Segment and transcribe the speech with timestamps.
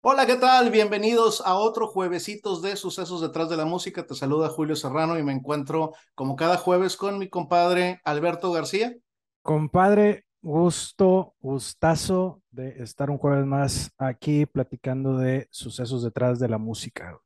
[0.00, 0.70] Hola, ¿qué tal?
[0.70, 4.06] Bienvenidos a otro juevesitos de Sucesos detrás de la música.
[4.06, 8.94] Te saluda Julio Serrano y me encuentro como cada jueves con mi compadre Alberto García.
[9.42, 16.58] Compadre, gusto, gustazo de estar un jueves más aquí platicando de sucesos detrás de la
[16.58, 17.18] música.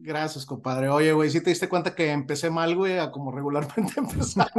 [0.00, 0.88] Gracias, compadre.
[0.88, 4.52] Oye, güey, ¿sí te diste cuenta que empecé mal, güey, a como regularmente empezamos?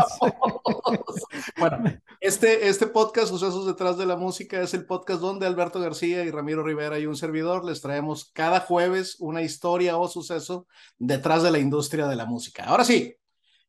[1.57, 1.81] bueno,
[2.19, 6.31] este, este podcast, Sucesos detrás de la música, es el podcast donde Alberto García y
[6.31, 11.51] Ramiro Rivera y un servidor les traemos cada jueves una historia o suceso detrás de
[11.51, 12.65] la industria de la música.
[12.65, 13.15] Ahora sí,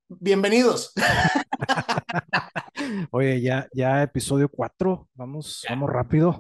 [0.08, 0.92] bienvenidos.
[3.12, 6.36] Oye, ya, ya episodio 4, vamos, vamos rápido.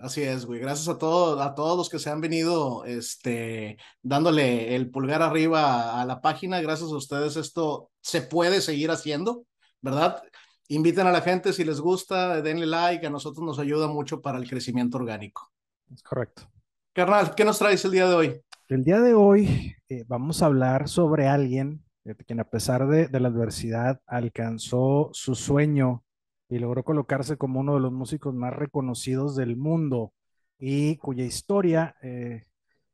[0.00, 0.60] Así es, güey.
[0.60, 6.00] Gracias a todos, a todos los que se han venido, este, dándole el pulgar arriba
[6.00, 6.60] a la página.
[6.60, 9.44] Gracias a ustedes esto se puede seguir haciendo,
[9.80, 10.22] ¿verdad?
[10.68, 14.38] Inviten a la gente si les gusta, denle like, a nosotros nos ayuda mucho para
[14.38, 15.50] el crecimiento orgánico.
[15.92, 16.50] Es correcto.
[16.92, 18.40] Carnal, ¿qué nos traes el día de hoy?
[18.68, 21.84] El día de hoy eh, vamos a hablar sobre alguien
[22.26, 26.04] quien a pesar de, de la adversidad alcanzó su sueño
[26.52, 30.12] y logró colocarse como uno de los músicos más reconocidos del mundo
[30.58, 32.44] y cuya historia eh,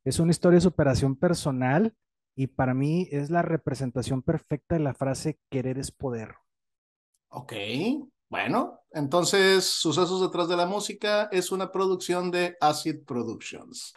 [0.04, 1.92] es una historia de superación personal
[2.36, 6.36] y para mí es la representación perfecta de la frase querer es poder.
[7.30, 7.52] Ok,
[8.30, 13.92] bueno, entonces Sucesos detrás de la música es una producción de Acid Productions.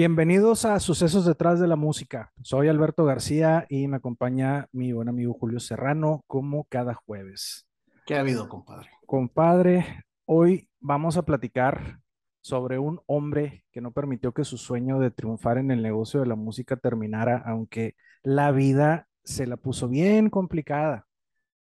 [0.00, 2.32] Bienvenidos a Sucesos detrás de la música.
[2.40, 7.66] Soy Alberto García y me acompaña mi buen amigo Julio Serrano como cada jueves.
[8.06, 8.88] ¿Qué ha habido, compadre?
[9.04, 12.00] Compadre, hoy vamos a platicar
[12.40, 16.26] sobre un hombre que no permitió que su sueño de triunfar en el negocio de
[16.28, 21.08] la música terminara, aunque la vida se la puso bien complicada.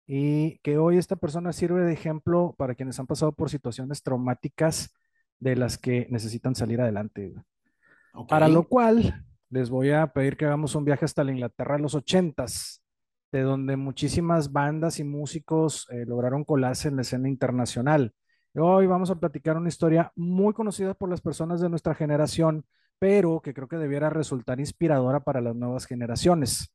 [0.08, 4.94] Y que hoy esta persona sirve de ejemplo para quienes han pasado por situaciones traumáticas
[5.40, 7.34] de las que necesitan salir adelante.
[8.28, 11.82] Para lo cual, les voy a pedir que hagamos un viaje hasta la Inglaterra de
[11.82, 12.84] los ochentas,
[13.32, 18.14] de donde muchísimas bandas y músicos eh, lograron colarse en la escena internacional.
[18.56, 22.66] Hoy vamos a platicar una historia muy conocida por las personas de nuestra generación,
[22.98, 26.74] pero que creo que debiera resultar inspiradora para las nuevas generaciones.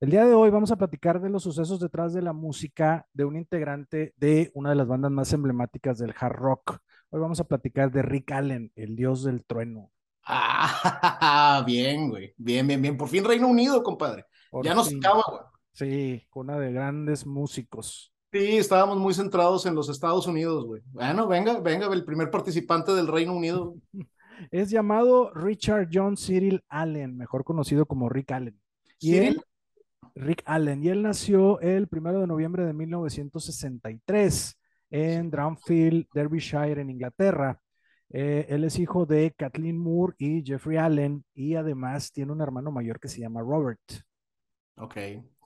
[0.00, 3.26] El día de hoy vamos a platicar de los sucesos detrás de la música de
[3.26, 6.78] un integrante de una de las bandas más emblemáticas del hard rock.
[7.10, 9.90] Hoy vamos a platicar de Rick Allen, el dios del trueno.
[10.32, 12.34] Ah, bien, güey.
[12.36, 12.96] Bien, bien, bien.
[12.96, 14.24] Por fin Reino Unido, compadre.
[14.62, 15.42] ya nos acaba, güey.
[15.72, 18.12] Sí, una de grandes músicos.
[18.32, 20.82] Sí, estábamos muy centrados en los Estados Unidos, güey.
[20.92, 23.74] Bueno, venga, venga, el primer participante del Reino Unido.
[24.50, 28.58] Es llamado Richard John Cyril Allen, mejor conocido como Rick Allen.
[28.98, 29.42] Y él,
[30.14, 34.58] Rick Allen, y él nació el primero de noviembre de 1963
[34.88, 37.60] en Dramfield, Derbyshire, en Inglaterra.
[38.12, 42.72] Eh, él es hijo de Kathleen Moore y Jeffrey Allen y además tiene un hermano
[42.72, 43.80] mayor que se llama Robert.
[44.76, 44.96] Ok.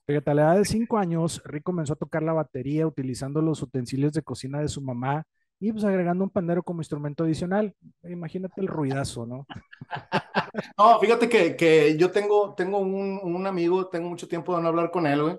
[0.06, 3.62] Fíjate, a la edad de cinco años, Rick comenzó a tocar la batería utilizando los
[3.62, 5.24] utensilios de cocina de su mamá
[5.60, 7.74] y pues agregando un pandero como instrumento adicional.
[8.02, 9.46] Imagínate el ruidazo, ¿no?
[10.78, 14.68] no, fíjate que, que yo tengo, tengo un, un, amigo, tengo mucho tiempo de no
[14.68, 15.38] hablar con él, güey,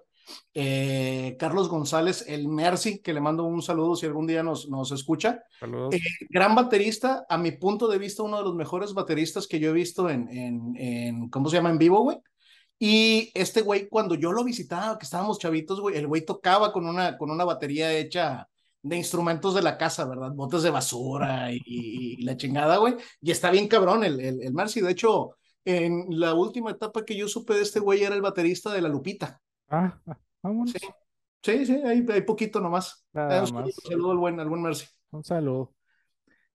[0.53, 4.91] eh, Carlos González, el Mercy, que le mando un saludo si algún día nos, nos
[4.91, 5.43] escucha.
[5.91, 5.99] Eh,
[6.29, 9.73] gran baterista, a mi punto de vista, uno de los mejores bateristas que yo he
[9.73, 11.69] visto en, en, en ¿cómo se llama?
[11.69, 12.17] En vivo, güey.
[12.77, 16.85] Y este güey, cuando yo lo visitaba, que estábamos chavitos, güey, el güey tocaba con
[16.85, 18.49] una, con una batería hecha
[18.81, 20.31] de instrumentos de la casa, ¿verdad?
[20.33, 22.95] Botes de basura y, y, la chingada, güey.
[23.21, 24.81] Y está bien cabrón el, el, el Mercy.
[24.81, 25.31] De hecho,
[25.63, 28.89] en la última etapa que yo supe de este güey era el baterista de La
[28.89, 29.41] Lupita.
[29.67, 29.99] Ah,
[30.41, 30.71] vamos.
[30.71, 30.79] Sí,
[31.43, 33.05] sí, sí hay, hay, poquito nomás.
[33.13, 33.75] Nada un más.
[33.75, 34.85] saludo al buen, al buen Mercy.
[35.11, 35.73] Un saludo.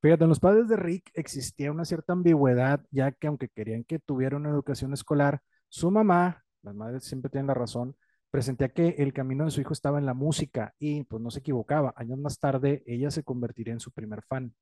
[0.03, 3.99] Fíjate, en los padres de Rick existía una cierta ambigüedad, ya que aunque querían que
[3.99, 7.97] tuviera una educación escolar, su mamá, las madres siempre tienen la razón,
[8.31, 11.41] presentía que el camino de su hijo estaba en la música y pues no se
[11.41, 11.93] equivocaba.
[11.97, 14.55] Años más tarde, ella se convertiría en su primer fan.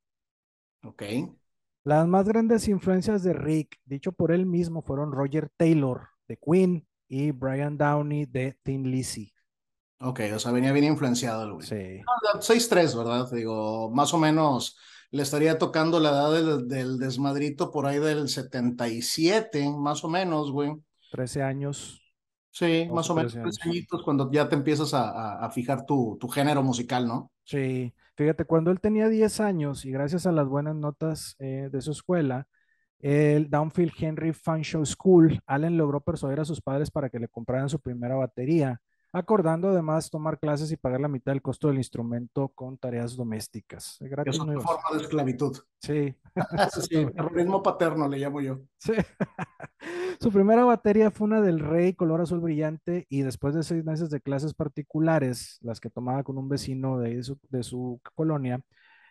[0.82, 1.02] Ok.
[1.84, 6.86] Las más grandes influencias de Rick, dicho por él mismo, fueron Roger Taylor de Queen,
[7.08, 9.32] y Brian Downey de Thin Lizzy.
[10.00, 11.66] Ok, o sea, venía bien influenciado el güey.
[11.66, 12.02] Sí.
[12.40, 13.28] 6-3, ¿verdad?
[13.32, 14.78] Digo, más o menos
[15.10, 20.52] le estaría tocando la edad del, del, desmadrito por ahí del 77, más o menos,
[20.52, 20.72] güey.
[21.10, 22.00] 13 años.
[22.50, 26.16] Sí, más o menos 13 añitos cuando ya te empiezas a, a, a fijar tu,
[26.20, 27.32] tu, género musical, ¿no?
[27.44, 31.80] Sí, fíjate, cuando él tenía 10 años y gracias a las buenas notas eh, de
[31.80, 32.46] su escuela,
[33.00, 37.28] el Downfield Henry Fan Show School, Allen logró persuadir a sus padres para que le
[37.28, 38.80] compraran su primera batería,
[39.12, 43.96] acordando además tomar clases y pagar la mitad del costo del instrumento con tareas domésticas.
[44.00, 45.56] Gratis es una forma de esclavitud.
[45.80, 46.12] Sí.
[46.80, 48.58] sí, terrorismo paterno le llamo yo.
[48.78, 48.94] Sí.
[50.20, 54.10] su primera batería fue una del Rey color azul brillante y después de seis meses
[54.10, 58.60] de clases particulares, las que tomaba con un vecino de, su, de su colonia,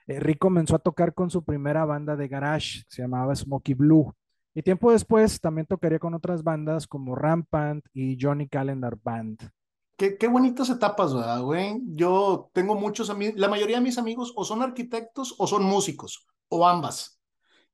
[0.08, 4.14] Rick comenzó a tocar con su primera banda de garage, se llamaba Smokey Blue.
[4.56, 9.52] Y tiempo después también tocaría con otras bandas como Rampant y Johnny Calendar Band.
[9.98, 11.80] Qué, qué bonitas etapas, ¿verdad, güey?
[11.88, 16.28] Yo tengo muchos amigos, la mayoría de mis amigos o son arquitectos o son músicos,
[16.50, 17.18] o ambas.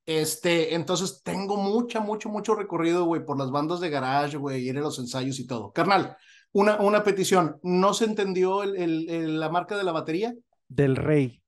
[0.06, 4.76] Este, entonces tengo mucha, mucho, mucho recorrido, güey, por las bandas de garage, güey, ir
[4.76, 5.72] a los ensayos y todo.
[5.72, 6.16] Carnal,
[6.52, 10.34] una, una petición, ¿no se entendió el, la marca de la batería?
[10.68, 11.42] Del Rey.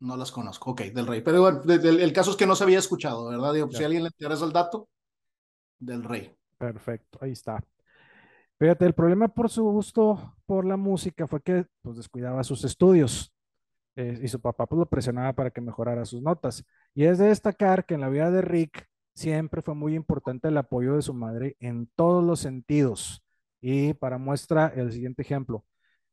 [0.00, 1.20] No las conozco, ok, del rey.
[1.20, 3.52] Pero bueno, el, caso es que no se había escuchado, ¿verdad?
[3.52, 4.88] Digo, si a alguien le interesa el dato,
[5.78, 6.34] del rey.
[6.58, 7.62] Perfecto, ahí está.
[8.58, 13.32] Fíjate, el problema por su gusto por la música fue que pues, descuidaba sus estudios
[13.96, 16.64] eh, y su papá pues, lo presionaba para que mejorara sus notas.
[16.94, 20.58] Y es de destacar que en la vida de Rick siempre fue muy importante el
[20.58, 23.22] apoyo de su madre en todos los sentidos.
[23.62, 25.64] Y para muestra el siguiente ejemplo.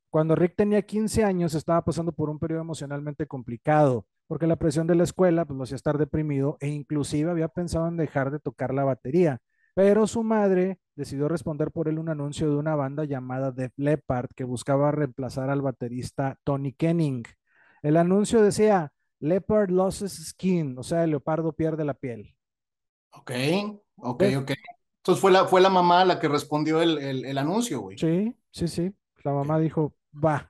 [0.09, 4.87] Cuando Rick tenía 15 años, estaba pasando por un periodo emocionalmente complicado, porque la presión
[4.87, 8.39] de la escuela pues, lo hacía estar deprimido e inclusive había pensado en dejar de
[8.39, 9.39] tocar la batería.
[9.75, 14.29] Pero su madre decidió responder por él un anuncio de una banda llamada Def Leppard
[14.35, 17.23] que buscaba reemplazar al baterista Tony Kenning.
[17.83, 22.35] El anuncio decía, Leopard loses skin, o sea, el leopardo pierde la piel.
[23.11, 23.31] Ok,
[23.97, 24.51] ok, ok.
[24.97, 27.97] Entonces fue la, fue la mamá la que respondió el, el, el anuncio, güey.
[27.97, 28.93] Sí, sí, sí.
[29.27, 30.49] La mamá dijo, va.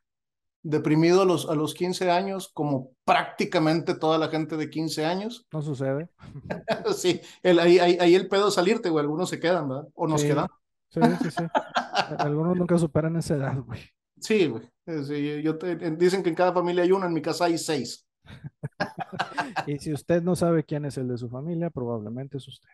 [0.62, 5.48] Deprimido a los, a los 15 años, como prácticamente toda la gente de 15 años.
[5.52, 6.10] No sucede.
[6.96, 9.02] sí, el, ahí, ahí, el pedo salirte, güey.
[9.02, 9.88] Algunos se quedan, ¿verdad?
[9.96, 10.46] O nos quedan.
[10.90, 11.44] Sí, sí, sí.
[12.20, 13.82] Algunos nunca superan esa edad, güey.
[14.20, 14.70] Sí, güey.
[14.86, 15.54] Sí, yo
[15.98, 18.08] dicen que en cada familia hay uno, en mi casa hay seis.
[19.66, 22.70] y si usted no sabe quién es el de su familia, probablemente es usted.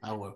[0.00, 0.34] ah, güey.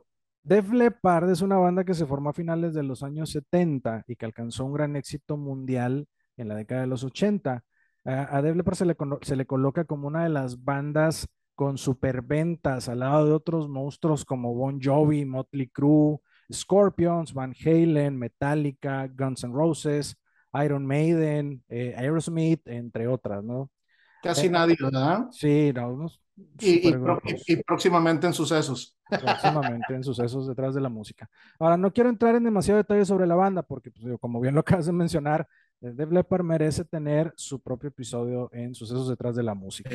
[0.49, 4.17] Def Leppard es una banda que se formó a finales de los años 70 y
[4.17, 6.09] que alcanzó un gran éxito mundial
[6.39, 7.63] en la década de los 80.
[8.05, 12.89] a Def Leppard se le, se le coloca como una de las bandas con superventas
[12.89, 16.19] al lado de otros monstruos como Bon Jovi, Motley Crue,
[16.51, 20.17] Scorpions, Van Halen, Metallica, Guns N' Roses,
[20.65, 23.71] Iron Maiden, eh, Aerosmith, entre otras, ¿no?
[24.23, 25.29] Casi nadie, ¿verdad?
[25.31, 26.09] Sí, no,
[26.61, 28.97] y, y, próximamente en sucesos.
[29.09, 31.29] Próximamente en sucesos detrás de la música.
[31.59, 34.61] Ahora, no quiero entrar en demasiado detalle sobre la banda, porque pues, como bien lo
[34.61, 35.49] acabas de mencionar,
[35.81, 39.91] eh, Def Leppard merece tener su propio episodio en sucesos detrás de la música.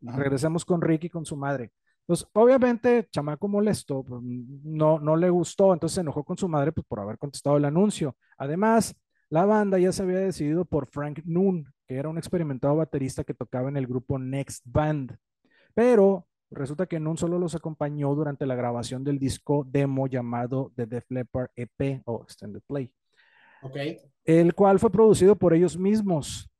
[0.00, 1.72] Regresemos con Ricky con su madre.
[2.06, 6.72] Pues obviamente, chamaco molesto, pues, no, no le gustó, entonces se enojó con su madre
[6.72, 8.16] pues, por haber contestado el anuncio.
[8.36, 8.94] Además,
[9.30, 13.34] la banda ya se había decidido por Frank Noon, que era un experimentado baterista que
[13.34, 15.16] tocaba en el grupo Next Band.
[15.74, 20.86] Pero resulta que Nun solo los acompañó durante la grabación del disco demo llamado The
[20.86, 22.92] Def Leppard EP o Extended Play.
[23.62, 23.98] Okay.
[24.24, 26.50] El cual fue producido por ellos mismos.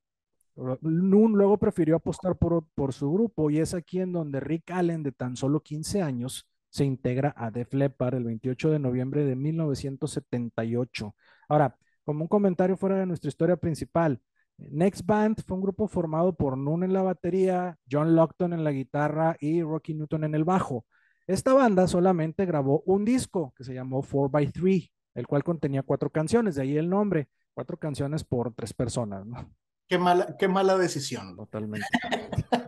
[0.57, 5.03] Nun luego prefirió apostar por, por su grupo y es aquí en donde Rick Allen,
[5.03, 9.37] de tan solo 15 años, se integra a Def Leppard el 28 de noviembre de
[9.37, 11.15] 1978.
[11.49, 14.21] Ahora, como un comentario fuera de nuestra historia principal,
[14.59, 18.73] Next Band fue un grupo formado por Noon en la batería, John Lockton en la
[18.73, 20.85] guitarra y Rocky Newton en el bajo.
[21.27, 26.55] Esta banda solamente grabó un disco que se llamó 4x3, el cual contenía cuatro canciones,
[26.55, 29.27] de ahí el nombre, cuatro canciones por tres personas.
[29.27, 29.51] ¿no?
[29.89, 31.37] Qué mala, qué mala decisión.
[31.37, 31.87] Totalmente.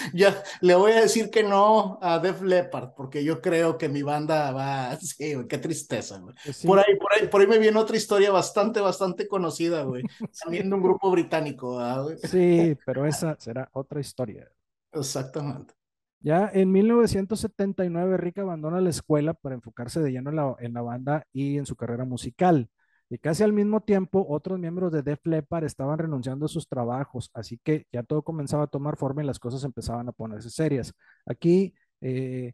[0.14, 4.02] ya le voy a decir que no a Def Leppard, porque yo creo que mi
[4.02, 6.34] banda va, sí, qué tristeza, güey.
[6.44, 10.02] Pues por, ahí, por, ahí, por ahí me viene otra historia bastante, bastante conocida, güey,
[10.44, 12.18] también de un grupo británico, güey?
[12.24, 14.50] Sí, pero esa será otra historia.
[14.92, 15.74] Exactamente.
[16.22, 20.82] Ya en 1979, Rick abandona la escuela para enfocarse de lleno en la, en la
[20.82, 22.68] banda y en su carrera musical.
[23.12, 27.28] Y casi al mismo tiempo, otros miembros de Def Leppard estaban renunciando a sus trabajos,
[27.34, 30.94] así que ya todo comenzaba a tomar forma y las cosas empezaban a ponerse serias.
[31.26, 32.52] Aquí, eh,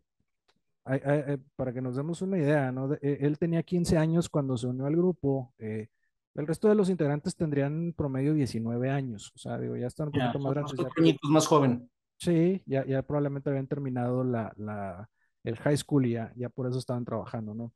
[1.56, 2.94] para que nos demos una idea, ¿no?
[2.94, 5.52] E, él tenía 15 años cuando se unió al grupo.
[5.58, 5.88] Eh,
[6.34, 9.32] el resto de los integrantes tendrían promedio 19 años.
[9.34, 10.74] O sea, digo, ya están un poquito más grandes.
[11.04, 11.90] Ya, más joven.
[12.16, 15.10] Sí, ya, ya probablemente habían terminado la, la,
[15.44, 17.74] el high school y ya, ya por eso estaban trabajando, ¿no?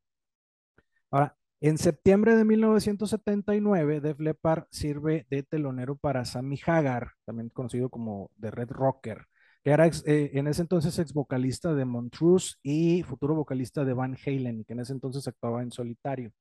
[1.10, 7.90] Ahora, en septiembre de 1979, Def Leppard sirve de telonero para Sammy Hagar, también conocido
[7.90, 9.26] como The Red Rocker.
[9.62, 14.16] que era eh, en ese entonces ex vocalista de Montrose y futuro vocalista de Van
[14.24, 16.32] Halen, que en ese entonces actuaba en solitario.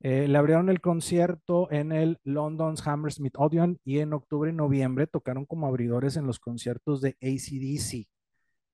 [0.00, 5.06] Eh, le abrieron el concierto en el London's Hammersmith Odeon y en octubre y noviembre
[5.06, 8.06] tocaron como abridores en los conciertos de ACDC.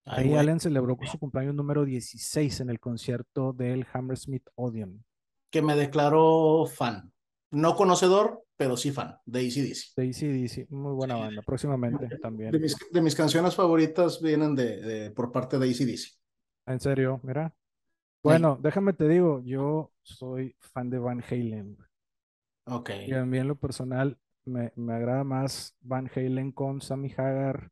[0.04, 5.04] Ahí Allen celebró su cumpleaños número 16 en el concierto del Hammersmith Odeon.
[5.52, 7.12] Que me declaró fan.
[7.52, 9.94] No conocedor, pero sí fan de ACDC.
[9.94, 12.50] De ACDC, muy buena banda, próximamente también.
[12.50, 16.18] De mis, canciones favoritas vienen de, por parte de ACDC.
[16.66, 17.54] En serio, mira.
[18.24, 21.76] Bueno, déjame te digo, yo soy fan de Van Halen.
[22.66, 22.90] Ok.
[23.06, 27.70] Y a mí en lo personal me, me agrada más Van Halen con Sammy Hagar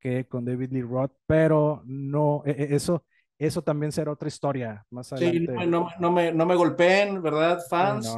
[0.00, 3.04] que con David Lee Roth, pero no, e, e, eso,
[3.46, 5.52] eso también será otra historia más adelante.
[5.58, 8.08] Sí, no, no, me, no me golpeen, ¿verdad, fans?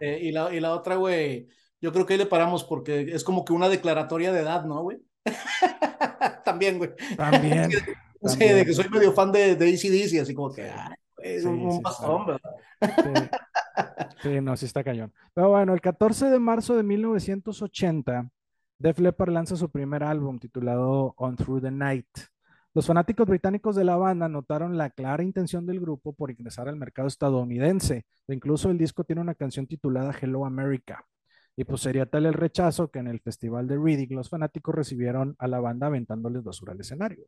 [0.00, 1.48] Este, y, la, y la otra, güey,
[1.80, 4.82] yo creo que ahí le paramos porque es como que una declaratoria de edad, ¿no,
[4.82, 4.98] güey?
[6.44, 6.90] también, güey.
[7.16, 7.70] También.
[8.24, 10.70] sí, de que soy medio fan de, de ACDC, así como que,
[11.22, 11.82] es un, un
[12.26, 13.30] ¿verdad?
[14.22, 14.40] Sí.
[14.40, 15.12] no, sí está cañón.
[15.34, 18.30] Pero bueno, el 14 de marzo de 1980
[18.78, 22.06] Def Leppard lanza su primer álbum titulado On Through the Night.
[22.74, 26.76] Los fanáticos británicos de la banda notaron la clara intención del grupo por ingresar al
[26.76, 28.04] mercado estadounidense.
[28.26, 31.04] E incluso el disco tiene una canción titulada Hello America.
[31.56, 35.34] Y pues sería tal el rechazo que en el festival de Reading los fanáticos recibieron
[35.38, 37.24] a la banda aventándoles basura al escenario.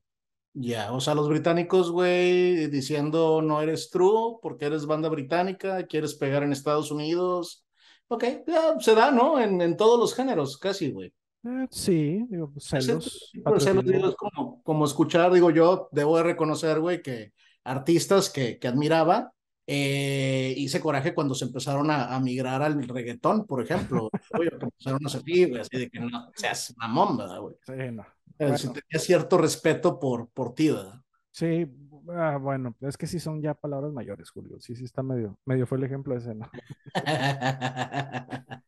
[0.52, 6.14] Ya, o sea, los británicos, güey, diciendo no eres true porque eres banda británica, quieres
[6.14, 7.64] pegar en Estados Unidos.
[8.09, 9.40] Ok, ya se da, ¿no?
[9.40, 11.12] En todos los géneros, casi, güey.
[11.42, 13.32] Eh, sí, digo, celos.
[13.32, 17.32] es como, como escuchar, digo yo, debo de reconocer, güey, que
[17.64, 19.32] artistas que, que admiraba,
[19.66, 24.11] eh, hice coraje cuando se empezaron a, a, migrar al reggaetón, por ejemplo.
[24.38, 27.56] Oye, empezaron a güey, así de que no seas mamón, ¿verdad, güey?
[27.64, 28.04] Sí, no.
[28.38, 28.56] Bueno.
[28.56, 31.00] tenía cierto respeto por, por ti, ¿verdad?
[31.30, 31.66] Sí,
[32.09, 34.59] ah, bueno, es que sí son ya palabras mayores, Julio.
[34.61, 36.50] Sí, sí está medio, medio fue el ejemplo ese, ¿no?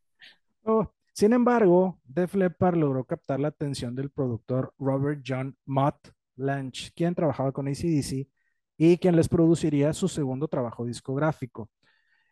[0.64, 6.90] oh, sin embargo, Def Leppard logró captar la atención del productor Robert John Mott Lange,
[6.94, 8.28] quien trabajaba con ACDC
[8.76, 11.70] y quien les produciría su segundo trabajo discográfico.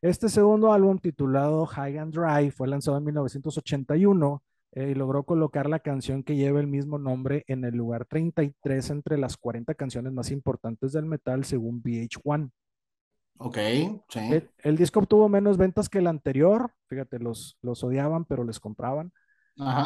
[0.02, 5.68] Este segundo álbum, titulado High and Dry, fue lanzado en 1981 eh, y logró colocar
[5.68, 10.12] la canción que lleva el mismo nombre en el lugar 33 entre las 40 canciones
[10.12, 12.50] más importantes del metal según VH1.
[13.38, 13.56] Ok,
[14.10, 14.42] sí.
[14.58, 19.12] El, disco obtuvo menos ventas que el anterior, fíjate, los, los odiaban, pero les compraban.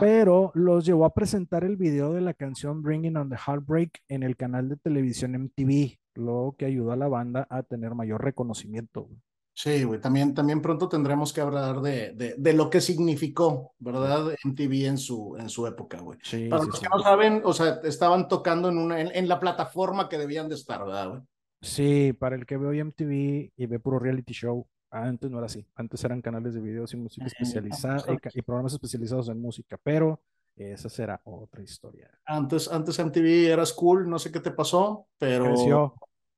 [0.01, 4.23] Pero los llevó a presentar el video de la canción Bringing on the Heartbreak en
[4.23, 9.09] el canal de televisión MTV, lo que ayudó a la banda a tener mayor reconocimiento.
[9.57, 14.35] Sí, güey, también, también pronto tendremos que hablar de, de, de, lo que significó, ¿verdad?
[14.43, 16.19] MTV en su, en su época, güey.
[16.25, 19.39] Sí, Para los que no saben, o sea, estaban tocando en, una, en, en, la
[19.39, 21.23] plataforma que debían de estar, ¿verdad, güey?
[21.63, 24.67] Sí, para el que ve hoy MTV y ve puro reality show,
[25.03, 25.67] antes no era así.
[25.75, 30.21] Antes eran canales de videos y música especializada y, programas especializados en música, pero
[30.57, 32.11] esa será otra historia.
[32.25, 35.47] Antes, antes MTV eras cool, no sé qué te pasó, pero.
[35.47, 35.95] Creció.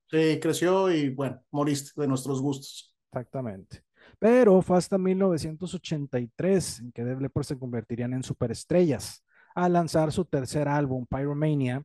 [0.09, 2.95] Sí, creció y bueno, moriste de nuestros gustos.
[3.11, 3.83] Exactamente.
[4.19, 10.25] Pero fue hasta 1983 en que Def Leppard se convertirían en superestrellas al lanzar su
[10.25, 11.83] tercer álbum, Pyromania,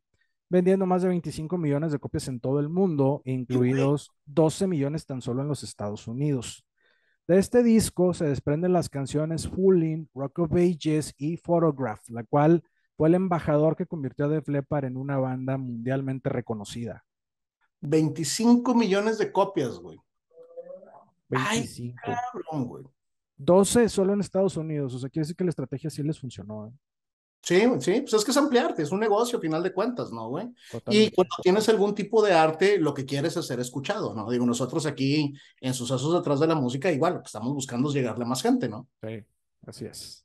[0.52, 5.22] vendiendo más de 25 millones de copias en todo el mundo, incluidos 12 millones tan
[5.22, 6.66] solo en los Estados Unidos.
[7.26, 12.66] De este disco se desprenden las canciones Fooling, Rock of Ages y Photograph, la cual
[12.98, 17.06] fue el embajador que convirtió a Def Leppard en una banda mundialmente reconocida.
[17.80, 20.00] 25 millones de copias, güey.
[21.30, 21.98] 25.
[22.04, 22.84] Ay, cabrón, güey.
[23.38, 26.68] 12 solo en Estados Unidos, o sea, quiere decir que la estrategia sí les funcionó.
[26.68, 26.72] ¿eh?
[27.44, 30.30] Sí, sí, pues es que es ampliarte, es un negocio a final de cuentas, ¿no,
[30.30, 30.48] güey?
[30.90, 34.30] Y cuando tienes algún tipo de arte, lo que quieres es ser escuchado, ¿no?
[34.30, 37.96] Digo, nosotros aquí en Sucesos detrás de la música, igual, lo que estamos buscando es
[37.96, 38.88] llegarle a más gente, ¿no?
[39.02, 39.26] Sí,
[39.66, 40.24] así es.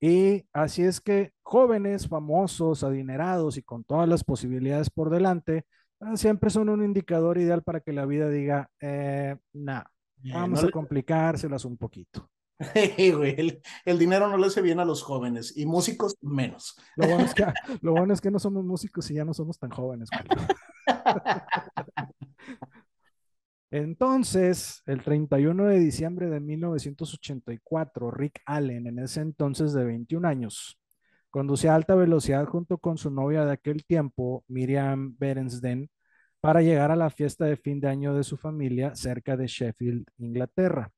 [0.00, 5.66] Y así es que jóvenes, famosos, adinerados y con todas las posibilidades por delante,
[6.00, 9.84] ah, siempre son un indicador ideal para que la vida diga, eh, nah,
[10.16, 12.28] vamos a complicárselas un poquito.
[12.74, 16.76] el, el, dinero no le hace bien a los jóvenes y músicos menos.
[16.96, 17.44] Lo bueno es que,
[17.80, 20.10] lo bueno es que no somos músicos y ya no somos tan jóvenes.
[23.72, 30.76] Entonces, el 31 de diciembre de 1984, Rick Allen, en ese entonces de 21 años,
[31.30, 35.88] conducía a alta velocidad junto con su novia de aquel tiempo, Miriam Berensden,
[36.40, 40.04] para llegar a la fiesta de fin de año de su familia cerca de Sheffield,
[40.18, 40.90] Inglaterra.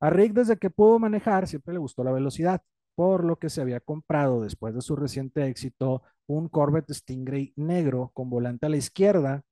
[0.00, 2.62] A Rick desde que pudo manejar siempre le gustó la velocidad,
[2.94, 8.10] por lo que se había comprado después de su reciente éxito un Corvette Stingray negro
[8.14, 9.42] con volante a la izquierda,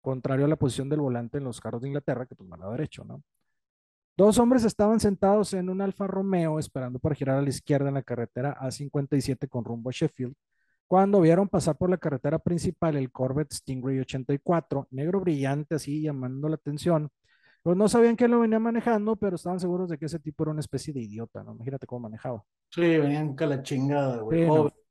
[0.00, 2.72] contrario a la posición del volante en los carros de Inglaterra, que pues a lado
[2.72, 3.22] derecho, ¿no?
[4.16, 7.94] Dos hombres estaban sentados en un Alfa Romeo esperando para girar a la izquierda en
[7.94, 10.34] la carretera A57 con rumbo a Sheffield,
[10.86, 16.50] cuando vieron pasar por la carretera principal el Corvette Stingray 84, negro brillante así llamando
[16.50, 17.10] la atención.
[17.62, 20.50] Pues no sabían quién lo venía manejando, pero estaban seguros de que ese tipo era
[20.50, 21.54] una especie de idiota, ¿no?
[21.54, 22.44] Imagínate cómo manejaba.
[22.70, 24.48] Sí, venían con la chingada, güey.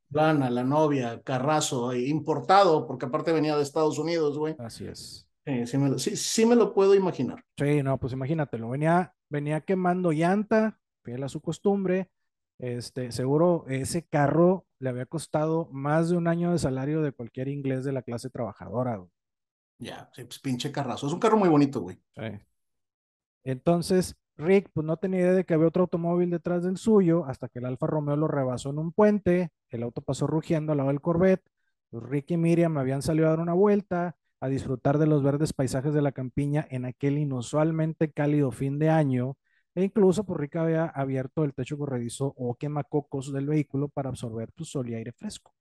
[0.10, 4.56] Plana, la novia, carrazo, importado, porque aparte venía de Estados Unidos, güey.
[4.60, 5.28] Así es.
[5.46, 7.44] Sí, sí me lo, sí, sí me lo puedo imaginar.
[7.58, 12.10] Sí, no, pues imagínatelo, venía, venía quemando llanta, fiel a su costumbre.
[12.60, 17.48] Este, seguro ese carro le había costado más de un año de salario de cualquier
[17.48, 18.98] inglés de la clase trabajadora.
[18.98, 19.10] güey.
[19.80, 21.08] Ya, sí, pues pinche carrazo.
[21.08, 22.00] Es un carro muy bonito, güey.
[22.16, 22.40] Sí.
[23.44, 27.48] Entonces, Rick, pues no tenía idea de que había otro automóvil detrás del suyo, hasta
[27.50, 30.90] que el Alfa Romeo lo rebasó en un puente, el auto pasó rugiendo al lado
[30.90, 31.44] del Corvette,
[31.90, 35.54] pues Rick y Miriam habían salido a dar una vuelta, a disfrutar de los verdes
[35.54, 39.38] paisajes de la campiña en aquel inusualmente cálido fin de año,
[39.76, 44.50] e incluso pues Rick había abierto el techo corredizo o quemacocos del vehículo para absorber
[44.56, 45.54] pues, sol y aire fresco.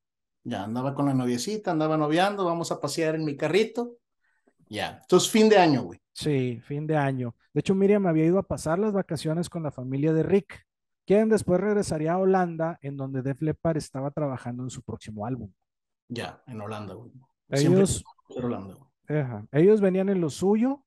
[0.43, 3.99] Ya andaba con la noviecita, andaba noviando, vamos a pasear en mi carrito.
[4.71, 6.01] Ya, entonces fin de año, güey.
[6.13, 7.35] Sí, fin de año.
[7.53, 10.65] De hecho, Miriam había ido a pasar las vacaciones con la familia de Rick,
[11.05, 15.51] quien después regresaría a Holanda, en donde Def Leppard estaba trabajando en su próximo álbum.
[16.09, 17.11] Ya, en Holanda, güey.
[17.49, 19.21] Ellos, en Holanda, güey.
[19.21, 20.85] ajá, ellos venían en lo suyo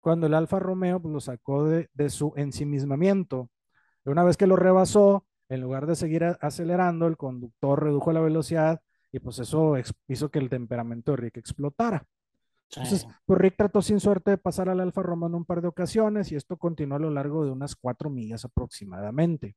[0.00, 3.50] cuando el Alfa Romeo pues, lo sacó de, de su ensimismamiento.
[4.04, 8.20] Una vez que lo rebasó, en lugar de seguir a- acelerando, el conductor redujo la
[8.20, 12.04] velocidad y pues eso ex- hizo que el temperamento de Rick explotara.
[12.76, 15.68] Entonces, pues Rick trató sin suerte de pasar al Alfa Romeo en un par de
[15.68, 19.56] ocasiones y esto continuó a lo largo de unas cuatro millas aproximadamente.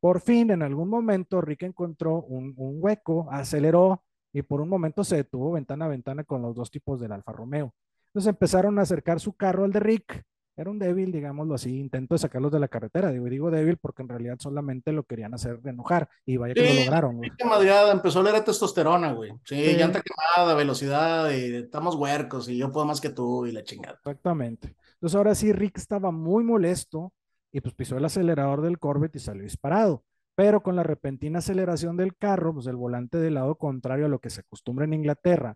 [0.00, 5.02] Por fin, en algún momento, Rick encontró un, un hueco, aceleró y por un momento
[5.02, 7.74] se detuvo ventana a ventana con los dos tipos del Alfa Romeo.
[8.06, 10.24] Entonces empezaron a acercar su carro al de Rick.
[10.60, 13.12] Era un débil, digámoslo así, intento de sacarlos de la carretera.
[13.12, 16.52] Digo, y digo débil porque en realidad solamente lo querían hacer de enojar y vaya
[16.52, 17.16] que lo Sí, lograron.
[17.18, 17.30] güey.
[17.46, 19.30] madreada, empezó a oler a testosterona, güey.
[19.44, 19.76] Sí, Sí.
[19.76, 23.94] llanta quemada, velocidad, y estamos huercos, y yo puedo más que tú, y la chingada.
[23.98, 24.74] Exactamente.
[24.94, 27.12] Entonces ahora sí, Rick estaba muy molesto
[27.52, 30.02] y pues pisó el acelerador del Corvette y salió disparado.
[30.34, 34.18] Pero con la repentina aceleración del carro, pues el volante del lado contrario a lo
[34.18, 35.54] que se acostumbra en Inglaterra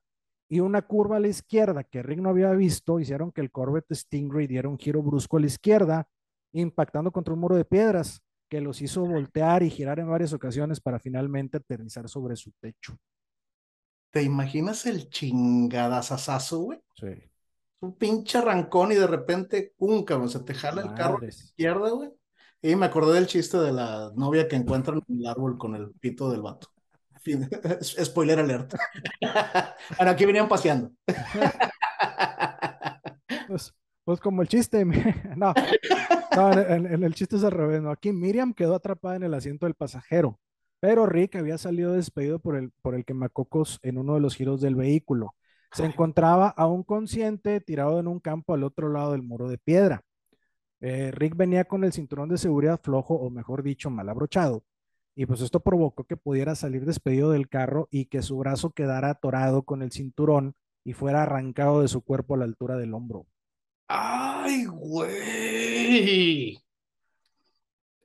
[0.53, 3.95] y una curva a la izquierda que Rick no había visto, hicieron que el Corvette
[3.95, 6.07] Stingray diera un giro brusco a la izquierda,
[6.53, 10.79] impactando contra un muro de piedras que los hizo voltear y girar en varias ocasiones
[10.79, 12.99] para finalmente aterrizar sobre su techo.
[14.11, 16.83] ¿Te imaginas el chingadazazazo, güey?
[16.97, 17.15] Sí.
[17.81, 20.05] Un pinche arrancón y de repente, ¡pum!
[20.05, 22.11] cabrón, se te jala el carro a la izquierda, güey.
[22.61, 25.93] Y me acordé del chiste de la novia que encuentran en el árbol con el
[25.93, 26.72] pito del vato.
[27.23, 27.49] Fin.
[27.83, 28.75] Spoiler alert.
[29.97, 30.91] Bueno, aquí venían paseando.
[33.49, 34.85] Pues, pues como el chiste,
[35.37, 35.53] no,
[36.37, 37.91] no, en, en el chiste es al revés, ¿no?
[37.91, 40.41] Aquí Miriam quedó atrapada en el asiento del pasajero,
[40.81, 44.61] pero Rick había salido despedido por el, por el quemacocos en uno de los giros
[44.63, 45.35] del vehículo.
[45.73, 50.03] Se encontraba aún consciente, tirado en un campo al otro lado del muro de piedra.
[50.81, 54.65] Eh, Rick venía con el cinturón de seguridad flojo, o mejor dicho, mal abrochado.
[55.15, 59.11] Y pues esto provocó que pudiera salir despedido del carro y que su brazo quedara
[59.11, 63.27] atorado con el cinturón y fuera arrancado de su cuerpo a la altura del hombro.
[63.89, 66.59] ¡Ay, güey!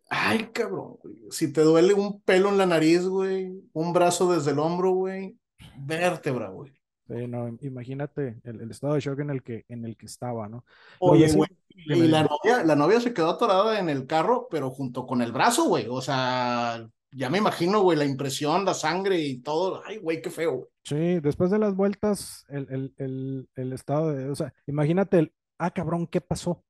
[0.09, 1.15] Ay, cabrón, güey.
[1.31, 5.37] Si te duele un pelo en la nariz, güey, un brazo desde el hombro, güey,
[5.77, 6.73] vértebra, güey.
[7.07, 10.49] Sí, no, imagínate el, el estado de shock en el que, en el que estaba,
[10.49, 10.65] ¿no?
[10.99, 15.05] Oye, güey, y la novia, la novia se quedó atorada en el carro, pero junto
[15.05, 15.87] con el brazo, güey.
[15.89, 19.81] O sea, ya me imagino, güey, la impresión, la sangre y todo.
[19.85, 20.69] Ay, güey, qué feo, güey.
[20.83, 25.33] Sí, después de las vueltas, el, el, el, el estado de, o sea, imagínate el,
[25.57, 26.63] ah, cabrón, ¿qué pasó?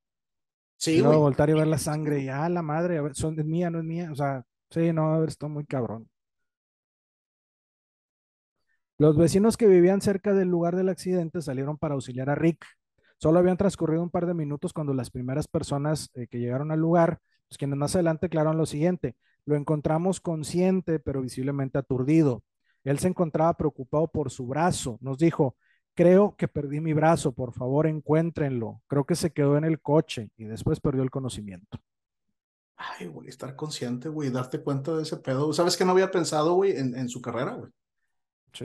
[0.76, 1.16] Sí, güey.
[1.16, 3.78] voltar y ver la sangre y, ah, la madre, a ver, son, es mía, no
[3.78, 6.08] es mía, o sea, sí, no, a ver, está muy cabrón.
[8.96, 12.64] Los vecinos que vivían cerca del lugar del accidente salieron para auxiliar a Rick.
[13.18, 16.80] Solo habían transcurrido un par de minutos cuando las primeras personas eh, que llegaron al
[16.80, 19.16] lugar, pues quienes más adelante aclararon lo siguiente,
[19.48, 22.44] lo encontramos consciente pero visiblemente aturdido.
[22.84, 24.98] Él se encontraba preocupado por su brazo.
[25.02, 25.56] Nos dijo,
[25.94, 28.82] creo que perdí mi brazo, por favor encuéntrenlo.
[28.88, 31.78] Creo que se quedó en el coche y después perdió el conocimiento.
[32.76, 35.52] Ay, güey, estar consciente, güey, darte cuenta de ese pedo.
[35.52, 37.70] ¿Sabes qué no había pensado, güey, en, en su carrera, güey?
[38.52, 38.64] Sí,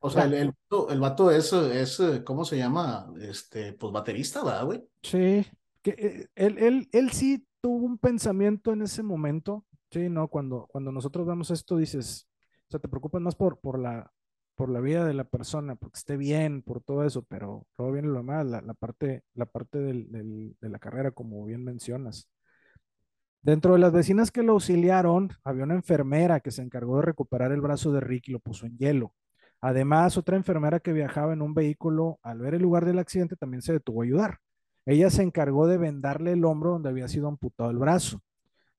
[0.00, 3.12] O sea, el, el, vato- el vato es, es, ¿cómo se llama?
[3.20, 4.84] Este, pues baterista, ¿verdad, güey?
[5.02, 5.46] sí,
[5.82, 9.64] que eh, él, él, él sí tuvo un pensamiento en ese momento.
[9.92, 12.26] Sí, no, cuando, cuando nosotros vemos esto dices,
[12.68, 14.10] o sea, te preocupas más por, por la,
[14.54, 18.08] por la vida de la persona, porque esté bien, por todo eso, pero todo viene
[18.08, 22.28] lo más, la, la parte, la parte del- de la carrera, como bien mencionas.
[23.42, 27.50] Dentro de las vecinas que lo auxiliaron, había una enfermera que se encargó de recuperar
[27.52, 29.14] el brazo de Rick y lo puso en hielo.
[29.60, 33.62] Además, otra enfermera que viajaba en un vehículo, al ver el lugar del accidente, también
[33.62, 34.38] se detuvo a ayudar.
[34.86, 38.20] Ella se encargó de vendarle el hombro donde había sido amputado el brazo.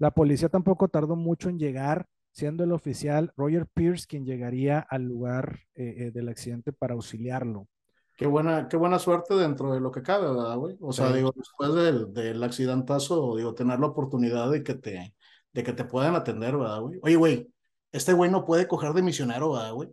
[0.03, 5.03] La policía tampoco tardó mucho en llegar, siendo el oficial Roger Pierce quien llegaría al
[5.03, 7.69] lugar eh, eh, del accidente para auxiliarlo.
[8.17, 10.75] Qué buena, qué buena suerte dentro de lo que cabe, ¿verdad, güey?
[10.81, 11.13] O sea, Sí.
[11.13, 15.15] digo, después del, del accidentazo, digo, tener la oportunidad de que te,
[15.53, 16.99] de que te puedan atender, ¿verdad, güey?
[17.01, 17.53] Oye, güey,
[17.93, 19.89] este güey no puede coger de misionero, ¿verdad, güey?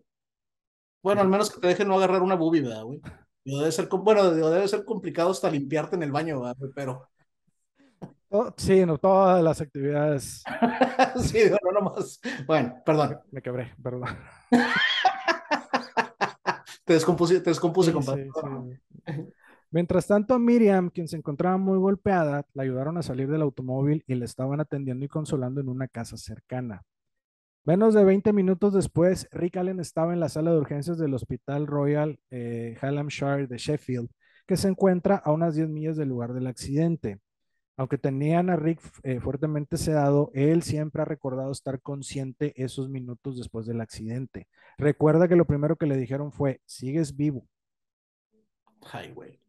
[1.05, 3.01] Bueno, al menos que te dejen no agarrar una boobie, ¿verdad, güey?
[3.45, 6.73] Debe ser, bueno, debe ser complicado hasta limpiarte en el baño, ¿verdad, güey?
[6.75, 7.09] Pero,
[8.33, 10.45] Oh, sí, no, todas las actividades.
[11.21, 12.21] sí, no nomás.
[12.47, 14.05] Bueno, perdón, Me quebré, perdón.
[16.85, 18.29] te descompuse, te descompuse, Sí, compadre.
[18.35, 19.13] sí, sí.
[19.73, 24.15] Mientras tanto, Miriam, quien se encontraba muy golpeada, la ayudaron a salir del automóvil y
[24.15, 26.83] le estaban atendiendo y consolando en una casa cercana.
[27.65, 31.67] Menos de 20 minutos después, Rick Allen estaba en la sala de urgencias del Hospital
[31.67, 34.09] Royal eh, Hallamshire de Sheffield,
[34.47, 37.21] que se encuentra a unas 10 millas del lugar del accidente.
[37.81, 43.39] Aunque tenían a Rick eh, fuertemente sedado, él siempre ha recordado estar consciente esos minutos
[43.39, 44.49] después del accidente.
[44.77, 47.49] Recuerda que lo primero que le dijeron fue, sigues vivo.
[48.93, 49.41] Ay, güey.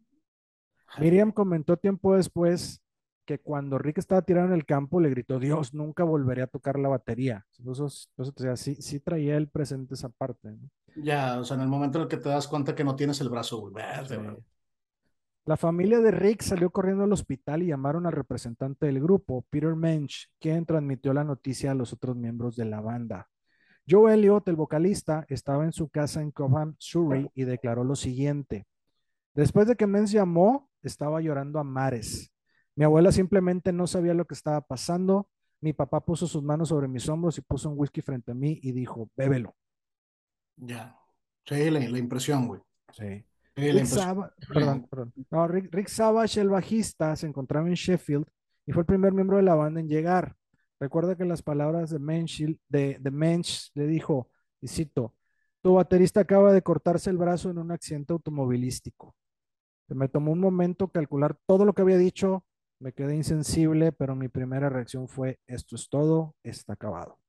[0.87, 2.81] Ay, Miriam comentó tiempo después
[3.25, 6.79] que cuando Rick estaba tirado en el campo le gritó, Dios, nunca volveré a tocar
[6.79, 7.45] la batería.
[7.69, 10.51] Eso, eso te decía, sí, sí traía el presente esa parte.
[10.51, 10.69] ¿no?
[10.95, 13.19] Ya, o sea, en el momento en el que te das cuenta que no tienes
[13.19, 13.83] el brazo, güey.
[14.07, 14.15] Sí.
[15.45, 19.75] La familia de Rick salió corriendo al hospital y llamaron al representante del grupo, Peter
[19.75, 23.27] Mensch, quien transmitió la noticia a los otros miembros de la banda.
[23.89, 28.67] Joe Elliott, el vocalista, estaba en su casa en Cobham, Surrey, y declaró lo siguiente.
[29.33, 32.31] Después de que Mensch llamó, estaba llorando a mares.
[32.75, 35.27] Mi abuela simplemente no sabía lo que estaba pasando.
[35.59, 38.59] Mi papá puso sus manos sobre mis hombros y puso un whisky frente a mí
[38.61, 39.55] y dijo, bébelo.
[40.55, 40.95] Ya.
[41.45, 42.61] Sí, la, la impresión, güey.
[42.93, 43.25] Sí.
[43.67, 43.99] Rick, impresión.
[43.99, 45.13] Sava- perdón, perdón.
[45.29, 48.25] No, Rick, Rick Savage, el bajista, se encontraba en Sheffield
[48.65, 50.35] y fue el primer miembro de la banda en llegar.
[50.79, 54.29] Recuerda que las palabras de Mensch, de, de Mensch le dijo,
[54.61, 55.15] y cito,
[55.61, 59.15] tu baterista acaba de cortarse el brazo en un accidente automovilístico.
[59.89, 62.45] Me tomó un momento calcular todo lo que había dicho,
[62.79, 67.19] me quedé insensible, pero mi primera reacción fue, esto es todo, está acabado.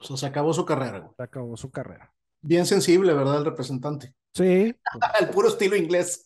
[0.00, 1.10] O sea, se acabó su carrera.
[1.16, 2.12] Se acabó su carrera.
[2.40, 3.38] Bien sensible, ¿verdad?
[3.38, 4.14] El representante.
[4.34, 4.74] Sí,
[5.20, 6.24] El puro estilo inglés.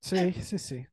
[0.00, 0.86] Sí, sí, sí.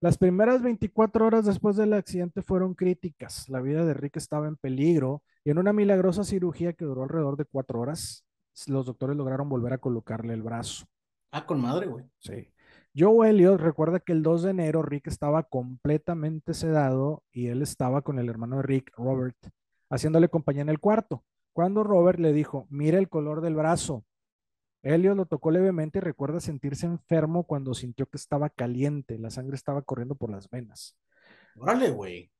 [0.00, 3.48] Las primeras 24 horas después del accidente fueron críticas.
[3.48, 7.36] La vida de Rick estaba en peligro y en una milagrosa cirugía que duró alrededor
[7.36, 8.24] de cuatro horas,
[8.66, 10.86] los doctores lograron volver a colocarle el brazo.
[11.30, 12.04] Ah, con madre, güey.
[12.18, 12.52] Sí.
[12.96, 18.02] Joe Elliott recuerda que el 2 de enero Rick estaba completamente sedado y él estaba
[18.02, 19.36] con el hermano de Rick, Robert,
[19.90, 21.24] haciéndole compañía en el cuarto.
[21.52, 24.04] Cuando Robert le dijo, mira el color del brazo.
[24.82, 29.56] Elliot lo tocó levemente y recuerda sentirse enfermo cuando sintió que estaba caliente, la sangre
[29.56, 30.96] estaba corriendo por las venas.
[31.58, 32.30] Órale, güey.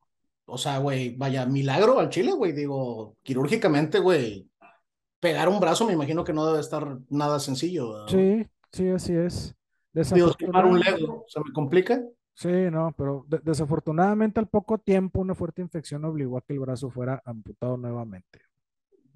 [0.45, 2.53] O sea, güey, vaya, milagro al chile, güey.
[2.53, 4.49] Digo, quirúrgicamente, güey.
[5.19, 7.95] Pegar un brazo me imagino que no debe estar nada sencillo.
[7.95, 8.09] ¿verdad?
[8.09, 9.57] Sí, sí, así es.
[10.13, 12.01] Digo, quemar un lego, ¿se me complica?
[12.37, 16.61] Sí, no, pero de- desafortunadamente al poco tiempo una fuerte infección obligó a que el
[16.61, 18.41] brazo fuera amputado nuevamente.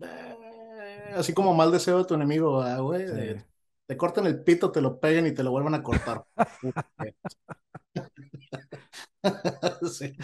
[0.01, 3.07] Eh, así como mal deseo de tu enemigo, ¿verdad, güey.
[3.07, 3.45] Sí.
[3.87, 6.25] Te cortan el pito, te lo peguen y te lo vuelvan a cortar.
[9.91, 10.17] sí.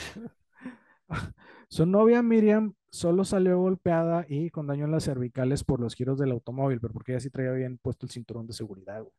[1.69, 6.19] Su novia Miriam solo salió golpeada y con daño en las cervicales por los giros
[6.19, 9.01] del automóvil, pero porque ella sí traía bien puesto el cinturón de seguridad.
[9.01, 9.13] güey.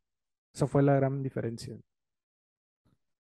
[0.54, 1.78] Esa fue la gran diferencia.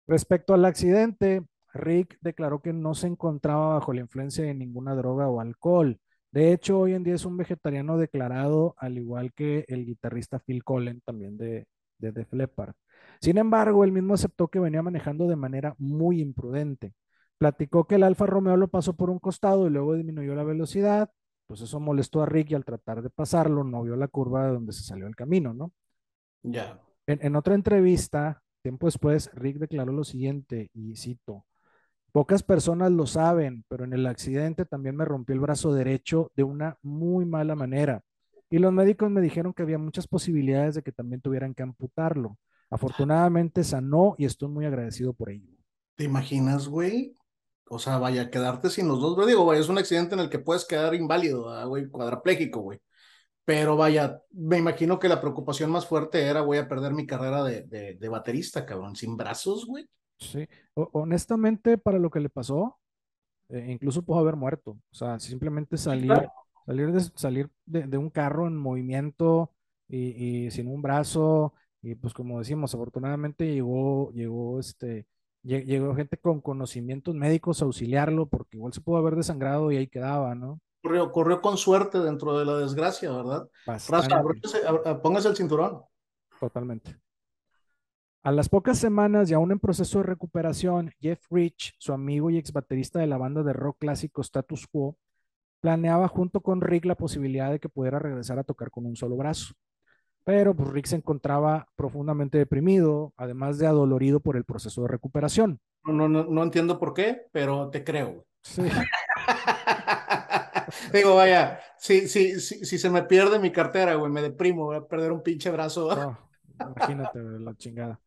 [0.07, 5.29] Respecto al accidente, Rick declaró que no se encontraba bajo la influencia de ninguna droga
[5.29, 5.99] o alcohol.
[6.31, 10.65] De hecho, hoy en día es un vegetariano declarado, al igual que el guitarrista Phil
[10.65, 11.67] Collen, también de,
[11.99, 12.75] de Def Leppard.
[13.21, 16.95] Sin embargo, él mismo aceptó que venía manejando de manera muy imprudente.
[17.39, 21.11] Platicó que el Alfa Romeo lo pasó por un costado y luego disminuyó la velocidad.
[21.47, 24.53] Pues eso molestó a Rick y al tratar de pasarlo no vio la curva de
[24.53, 25.73] donde se salió el camino, ¿no?
[26.43, 26.81] Ya.
[27.07, 31.45] En, en otra entrevista, tiempo después, Rick declaró lo siguiente, y cito,
[32.13, 36.45] pocas personas lo saben, pero en el accidente también me rompí el brazo derecho de
[36.45, 38.03] una muy mala manera.
[38.49, 42.39] Y los médicos me dijeron que había muchas posibilidades de que también tuvieran que amputarlo.
[42.71, 45.49] Afortunadamente sanó y estoy muy agradecido por ello.
[45.95, 47.17] ¿Te imaginas, güey?
[47.69, 50.39] O sea, vaya, quedarte sin los dos, digo, vaya, es un accidente en el que
[50.39, 52.79] puedes quedar inválido, güey, cuadraplégico, güey.
[53.45, 57.43] Pero vaya, me imagino que la preocupación más fuerte era, voy a perder mi carrera
[57.43, 59.89] de, de, de baterista, cabrón, sin brazos, güey.
[60.19, 62.79] Sí, honestamente, para lo que le pasó,
[63.49, 64.73] eh, incluso pudo haber muerto.
[64.91, 66.13] O sea, simplemente salir,
[66.65, 69.53] salir, de, salir de, un carro en movimiento
[69.89, 71.53] y, sin un brazo.
[71.83, 75.07] Y pues como decimos, afortunadamente llegó, llegó este,
[75.43, 79.89] llegó gente con conocimientos médicos a auxiliarlo, porque igual se pudo haber desangrado y ahí
[79.89, 80.61] quedaba, ¿no?
[80.83, 83.49] Corrió, corrió con suerte dentro de la desgracia, ¿verdad?
[85.01, 85.83] póngase el cinturón.
[86.41, 86.99] Totalmente.
[88.25, 92.39] A las pocas semanas y aún en proceso de recuperación, Jeff Rich, su amigo y
[92.39, 94.97] ex baterista de la banda de rock clásico Status Quo,
[95.61, 99.17] planeaba junto con Rick la posibilidad de que pudiera regresar a tocar con un solo
[99.17, 99.55] brazo.
[100.25, 105.61] Pero pues, Rick se encontraba profundamente deprimido, además de adolorido por el proceso de recuperación.
[105.85, 108.25] No, no, no entiendo por qué, pero te creo.
[108.43, 108.63] Sí.
[110.93, 114.77] Digo, vaya, si, si, si, si, se me pierde mi cartera, güey, me deprimo, voy
[114.77, 116.17] a perder un pinche brazo.
[116.59, 118.01] imagínate, la chingada.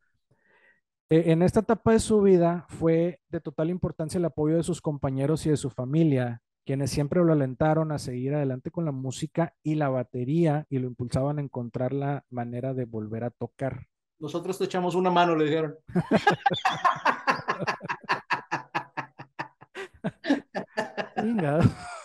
[1.08, 4.80] E, en esta etapa de su vida fue de total importancia el apoyo de sus
[4.80, 9.54] compañeros y de su familia, quienes siempre lo alentaron a seguir adelante con la música
[9.62, 13.86] y la batería y lo impulsaban a encontrar la manera de volver a tocar.
[14.18, 15.76] Nosotros te echamos una mano, le dijeron.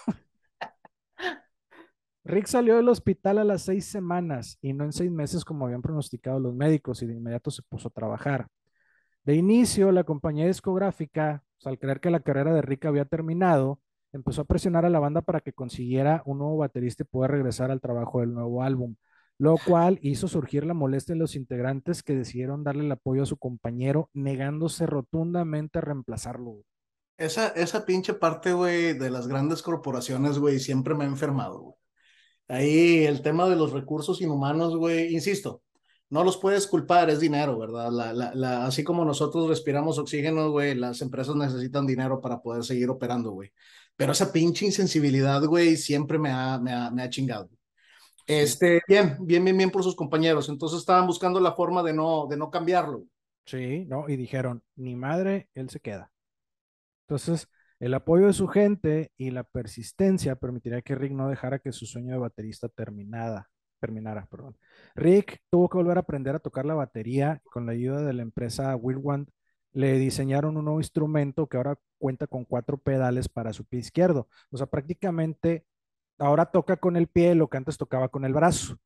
[2.32, 5.82] Rick salió del hospital a las seis semanas y no en seis meses como habían
[5.82, 8.48] pronosticado los médicos y de inmediato se puso a trabajar.
[9.26, 13.82] De inicio, la compañía discográfica, pues, al creer que la carrera de Rick había terminado,
[14.14, 17.70] empezó a presionar a la banda para que consiguiera un nuevo baterista y pueda regresar
[17.70, 18.96] al trabajo del nuevo álbum,
[19.38, 23.26] lo cual hizo surgir la molestia de los integrantes que decidieron darle el apoyo a
[23.26, 26.64] su compañero, negándose rotundamente a reemplazarlo.
[27.18, 31.81] Esa, esa pinche parte, güey, de las grandes corporaciones, güey, siempre me ha enfermado, güey.
[32.52, 35.64] Ahí el tema de los recursos inhumanos, güey, insisto,
[36.10, 37.90] no los puedes culpar, es dinero, ¿verdad?
[37.90, 42.66] La, la, la, así como nosotros respiramos oxígeno, güey, las empresas necesitan dinero para poder
[42.66, 43.54] seguir operando, güey.
[43.96, 47.50] Pero esa pinche insensibilidad, güey, siempre me ha, me ha, me ha chingado.
[48.28, 50.50] Este, bien, bien, bien, bien por sus compañeros.
[50.50, 53.06] Entonces estaban buscando la forma de no, de no cambiarlo.
[53.46, 56.12] Sí, no, y dijeron, ni madre, él se queda.
[57.08, 57.48] Entonces,
[57.82, 61.86] el apoyo de su gente y la persistencia permitiría que Rick no dejara que su
[61.86, 63.50] sueño de baterista terminara
[63.82, 64.56] terminara, perdón.
[64.96, 68.22] Rick tuvo que volver a aprender a tocar la batería con la ayuda de la
[68.22, 69.28] empresa Whirlwind.
[69.74, 74.30] Le diseñaron un nuevo instrumento que ahora cuenta con cuatro pedales para su pie izquierdo.
[74.52, 75.66] O sea, prácticamente
[76.20, 78.78] ahora toca con el pie lo que antes tocaba con el brazo.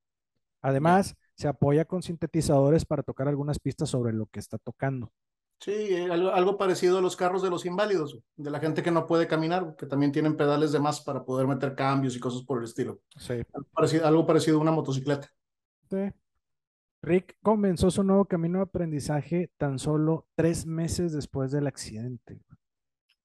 [0.62, 5.12] Además, se apoya con sintetizadores para tocar algunas pistas sobre lo que está tocando.
[5.60, 9.08] Sí, eh, algo, parecido a los carros de los inválidos, de la gente que no
[9.08, 12.60] puede caminar, que también tienen pedales de más para poder meter cambios y cosas por
[12.60, 13.00] el estilo.
[13.18, 13.41] Sí.
[14.04, 15.32] Algo parecido, a una motocicleta.
[15.89, 16.12] Sí.
[17.02, 22.41] Rick comenzó su nuevo camino de aprendizaje tan solo tres meses después del accidente.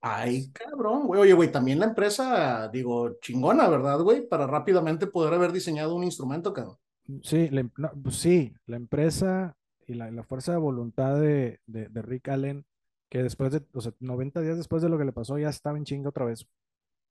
[0.03, 1.21] Ay, cabrón, güey.
[1.21, 4.27] Oye, güey, también la empresa, digo, chingona, ¿verdad, güey?
[4.27, 6.77] Para rápidamente poder haber diseñado un instrumento, cabrón.
[7.23, 7.71] Sí, em,
[8.03, 9.57] pues sí, la empresa
[9.91, 12.65] y la, fuerza de voluntad de, Rick Allen,
[13.09, 15.77] que después de, o sea, 90 días después de lo que le pasó, ya estaba
[15.77, 16.47] en chinga otra vez.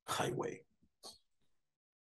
[0.06, 0.65] Ay, güey.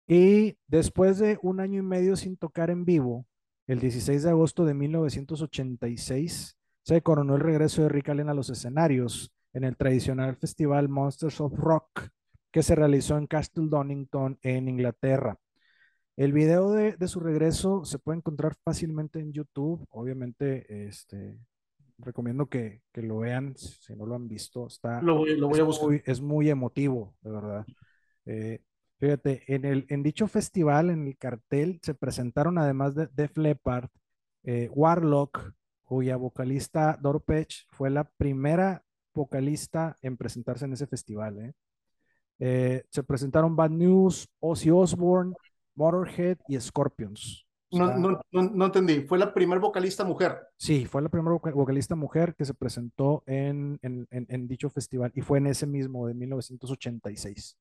[0.06, 3.26] Y después de un año y medio sin tocar en vivo,
[3.66, 8.48] el 16 de agosto de 1986, se coronó el regreso de Rick Allen a los
[8.50, 12.10] escenarios en el tradicional festival Monsters of Rock
[12.52, 15.38] que se realizó en Castle Donington, en Inglaterra.
[16.16, 19.86] El video de, su regreso se puede encontrar fácilmente en YouTube.
[19.90, 21.38] Obviamente, este,
[21.98, 24.66] recomiendo que, lo vean si no lo han visto.
[24.66, 25.88] Está, lo voy, a buscar.
[25.88, 27.66] Muy, es muy emotivo, de verdad.
[28.24, 28.62] Eh,
[28.98, 33.90] fíjate, en, el, en dicho festival, en el cartel, se presentaron además de Def Leppard,
[34.44, 35.52] eh, Warlock,
[35.84, 41.54] cuya vocalista Dorpech fue la primera vocalista en presentarse en ese festival.
[42.38, 42.84] ¿eh?
[42.90, 45.34] se presentaron Bad News, Ozzy Osbourne,
[45.76, 47.46] Motorhead y Scorpions.
[47.70, 49.02] no, no, no, entendí.
[49.02, 50.38] ¿Fue la primera vocalista mujer?
[50.56, 55.20] Sí, fue la primera vocalista mujer que se presentó en, en, en, dicho festival y
[55.20, 57.56] fue en ese mismo de 1986.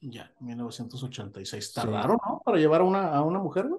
[0.00, 1.72] Ya, 1986.
[1.72, 2.42] ¿Tardaron, no?
[2.44, 3.78] Para llevar a una, a una mujer, ¿no?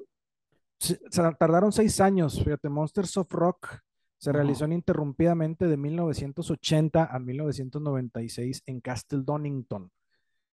[0.79, 0.97] Sí,
[1.37, 2.41] tardaron seis años.
[2.43, 3.79] Fíjate, Monsters of Rock
[4.17, 9.91] se realizó ininterrumpidamente de 1980 a 1996 en Castle Donington.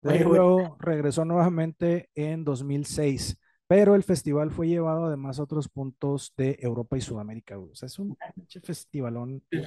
[0.02, 3.38] Luego regresó nuevamente en 2006.
[3.68, 7.72] pero el festival fue llevado además a otros puntos de Europa y Sudamérica, güey.
[7.72, 9.44] O sea, es un pinche festivalón.
[9.48, 9.58] Te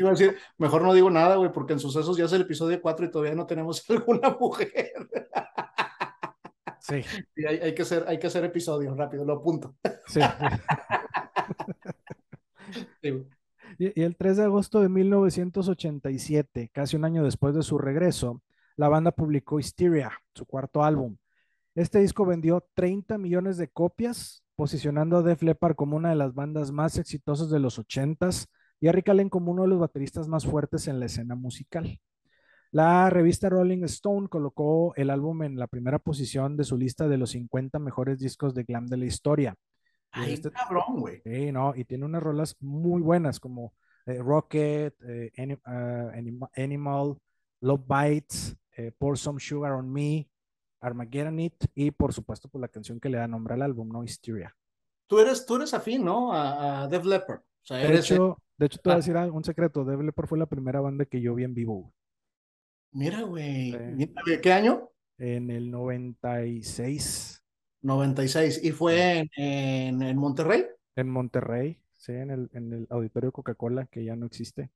[0.00, 2.82] iba a decir, mejor no digo nada, güey, porque en sucesos ya es el episodio
[2.82, 4.92] 4 y todavía no tenemos alguna mujer.
[6.80, 7.02] Sí.
[7.36, 9.76] Y hay, hay, que hacer, hay que hacer episodios rápido, lo apunto.
[10.08, 10.20] Sí.
[13.02, 13.24] sí.
[13.78, 18.42] Y, y el 3 de agosto de 1987, casi un año después de su regreso,
[18.76, 21.16] la banda publicó Hysteria, su cuarto álbum.
[21.74, 26.34] Este disco vendió 30 millones de copias, posicionando a Def Leppard como una de las
[26.34, 28.46] bandas más exitosas de los 80s
[28.80, 31.98] y a Rick Allen como uno de los bateristas más fuertes en la escena musical.
[32.70, 37.18] La revista Rolling Stone colocó el álbum en la primera posición de su lista de
[37.18, 39.54] los 50 mejores discos de glam de la historia.
[40.10, 41.22] Ay, este, cabrón, güey.
[41.24, 43.74] Sí, no, y tiene unas rolas muy buenas como
[44.06, 45.58] eh, Rocket, eh, Anim,
[46.42, 47.16] uh, Animal,
[47.60, 50.28] Love Bites, eh, Pour Some Sugar on Me,
[50.80, 54.04] Armageddon It y por supuesto pues la canción que le da nombre al álbum, ¿no?
[54.04, 54.54] Hysteria.
[55.06, 56.32] Tú eres, tú eres afín, ¿no?
[56.32, 57.40] A, a Def Leppard.
[57.40, 59.84] O sea, de, hecho, de hecho, te voy a decir un secreto.
[59.84, 61.92] Def Leppard fue la primera banda que yo vi en vivo.
[62.92, 63.72] Mira, güey.
[63.72, 64.90] ¿De qué año?
[65.18, 67.42] En el 96.
[67.82, 68.64] 96.
[68.64, 70.66] ¿Y fue en, en, en Monterrey?
[70.96, 74.70] En Monterrey, sí, en el, en el auditorio Coca-Cola, que ya no existe.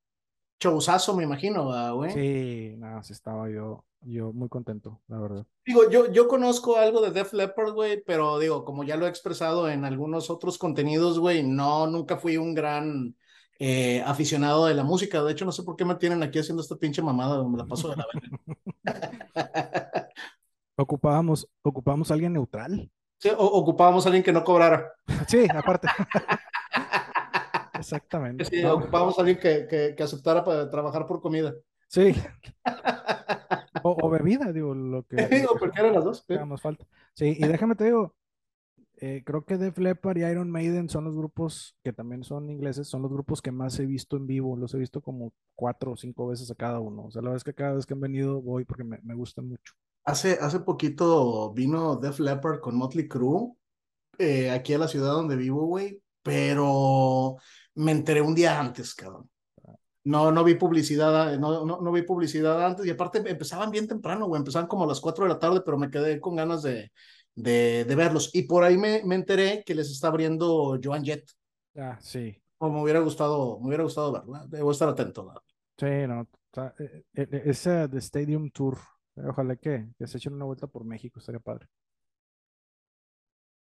[0.58, 2.12] Chousazo, me imagino, güey.
[2.12, 5.46] Sí, nada, sí estaba yo, yo muy contento, la verdad.
[5.64, 9.08] Digo, yo, yo conozco algo de Def Leppard, güey, pero digo, como ya lo he
[9.08, 13.14] expresado en algunos otros contenidos, güey, no, nunca fui un gran
[13.60, 15.22] eh, aficionado de la música.
[15.22, 17.66] De hecho, no sé por qué me tienen aquí haciendo esta pinche mamada, me la
[17.66, 18.38] paso de la verga.
[20.76, 22.90] ocupábamos, ocupábamos a alguien neutral.
[23.18, 24.92] Sí, o, ocupábamos a alguien que no cobrara.
[25.26, 25.88] Sí, aparte.
[27.78, 28.44] Exactamente.
[28.44, 31.54] Sí, ocupábamos a alguien que, que, que, aceptara para trabajar por comida.
[31.88, 32.14] Sí.
[33.84, 35.28] O, o bebida, digo, lo que.
[35.28, 36.24] Digo, porque eran las dos.
[36.26, 36.36] Sí.
[36.44, 36.84] Más falta.
[37.14, 38.16] Sí, y déjame te digo,
[38.96, 42.88] eh, creo que Def Leppard y Iron Maiden son los grupos que también son ingleses,
[42.88, 44.56] son los grupos que más he visto en vivo.
[44.56, 47.04] Los he visto como cuatro o cinco veces a cada uno.
[47.04, 49.14] O sea, la verdad es que cada vez que han venido voy porque me, me
[49.14, 49.74] gustan mucho.
[50.04, 53.52] Hace, hace poquito vino Def Leppard con Motley Crue
[54.18, 57.36] eh, aquí a la ciudad donde vivo, güey, pero
[57.78, 59.30] me enteré un día antes, cabrón.
[60.04, 64.26] No, no vi publicidad, no, no, no vi publicidad antes y aparte empezaban bien temprano,
[64.26, 66.90] güey, empezaban como a las 4 de la tarde, pero me quedé con ganas de,
[67.34, 68.30] de, de verlos.
[68.34, 71.30] Y por ahí me, me, enteré que les está abriendo Joan Jett.
[71.76, 72.40] Ah, sí.
[72.58, 75.24] O me hubiera gustado, me hubiera gustado verlo, debo estar atento.
[75.24, 75.34] ¿no?
[75.76, 76.26] Sí, no,
[77.14, 78.78] ese de Stadium Tour,
[79.16, 81.68] ojalá que, que se echen una vuelta por México, estaría padre.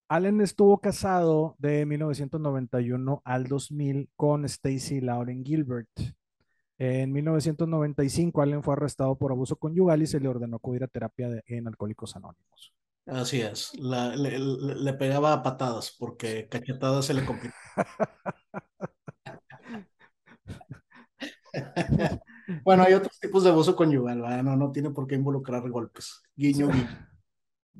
[0.09, 5.87] Allen estuvo casado de 1991 al 2000 con Stacy Lauren Gilbert.
[6.79, 11.29] En 1995, Allen fue arrestado por abuso conyugal y se le ordenó acudir a terapia
[11.29, 12.73] de, en Alcohólicos Anónimos.
[13.05, 17.55] Así es, la, le, le, pegaba a patadas porque cachetadas se le complicó.
[22.63, 24.41] bueno, hay otros tipos de abuso conyugal, ¿verdad?
[24.41, 26.23] No, no tiene por qué involucrar golpes.
[26.35, 26.87] Guiño, guiño.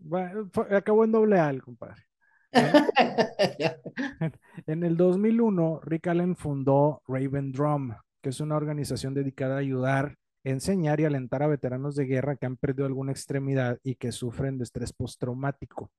[0.02, 2.09] Bueno, acabó en doble A, compadre.
[4.68, 10.18] en el 2001, Rick Allen fundó Raven Drum, que es una organización dedicada a ayudar,
[10.44, 14.58] enseñar y alentar a veteranos de guerra que han perdido alguna extremidad y que sufren
[14.58, 15.92] de estrés postraumático.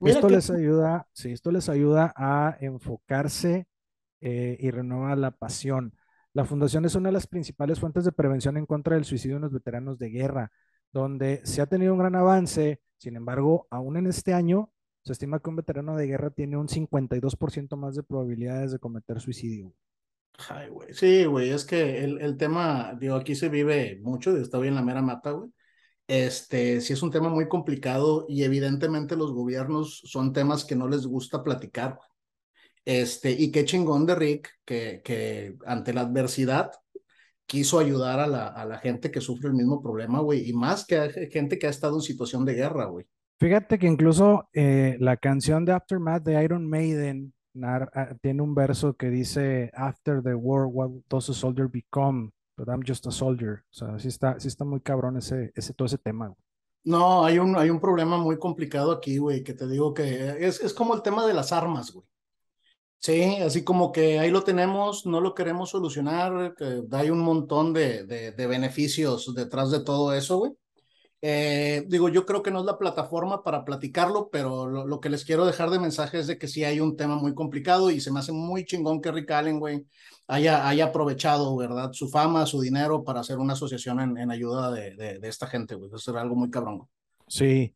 [0.00, 0.34] Esto que...
[0.34, 3.66] les ayuda, sí, esto les ayuda a enfocarse
[4.20, 5.94] eh, y renueva la pasión.
[6.34, 9.42] La fundación es una de las principales fuentes de prevención en contra del suicidio en
[9.42, 10.50] los veteranos de guerra,
[10.92, 12.80] donde se ha tenido un gran avance.
[12.96, 14.72] Sin embargo, aún en este año
[15.04, 19.20] se estima que un veterano de guerra tiene un 52% más de probabilidades de cometer
[19.20, 19.74] suicidio.
[20.48, 20.94] Ay, güey.
[20.94, 24.82] Sí, güey, es que el, el, tema, digo, aquí se vive mucho, está bien la
[24.82, 25.50] mera mata, güey.
[26.06, 30.88] Este, sí es un tema muy complicado y evidentemente los gobiernos son temas que no
[30.88, 32.08] les gusta platicar, güey.
[32.84, 36.72] Este, y qué chingón de Rick que, que ante la adversidad
[37.46, 40.86] quiso ayudar a la, a la gente que sufre el mismo problema, güey, y más
[40.86, 43.06] que gente que ha estado en situación de guerra, güey.
[43.42, 48.94] Fíjate que incluso eh, la canción de Aftermath de Iron Maiden uh, tiene un verso
[48.94, 52.30] que dice After the war, what does a soldier become?
[52.56, 53.64] But I'm just a soldier.
[53.72, 56.32] O sea, sí está, sí está muy cabrón ese, ese, todo ese tema.
[56.84, 60.60] No, hay un, hay un problema muy complicado aquí, güey, que te digo que es,
[60.60, 62.06] es como el tema de las armas, güey.
[63.00, 67.72] Sí, así como que ahí lo tenemos, no lo queremos solucionar, que hay un montón
[67.72, 70.52] de, de, de beneficios detrás de todo eso, güey.
[71.24, 75.24] Eh, digo, yo creo que no es la plataforma para platicarlo, pero lo, que les
[75.24, 78.10] quiero dejar de mensaje es de que sí hay un tema muy complicado y se
[78.10, 79.86] me hace muy chingón que Rick Allen, güey,
[80.26, 81.92] haya, haya aprovechado, ¿verdad?
[81.92, 85.46] Su fama, su dinero para hacer una asociación en, en ayuda de, de, de, esta
[85.46, 85.92] gente, güey.
[85.94, 86.88] Eso era algo muy cabrón.
[87.28, 87.72] Sí.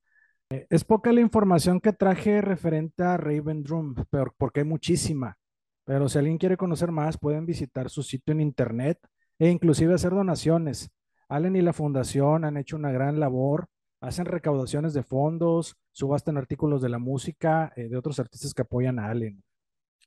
[0.50, 5.38] Eh, Es poca la información que traje referente a Raven Drum, pero porque hay muchísima.
[5.84, 8.98] Pero si alguien quiere conocer más, pueden visitar su sitio en internet
[9.38, 10.90] e inclusive hacer donaciones.
[11.28, 13.68] Allen y la fundación han hecho una gran labor,
[14.00, 18.98] hacen recaudaciones de fondos, subastan artículos de la música eh, de otros artistas que apoyan
[18.98, 19.42] a Allen.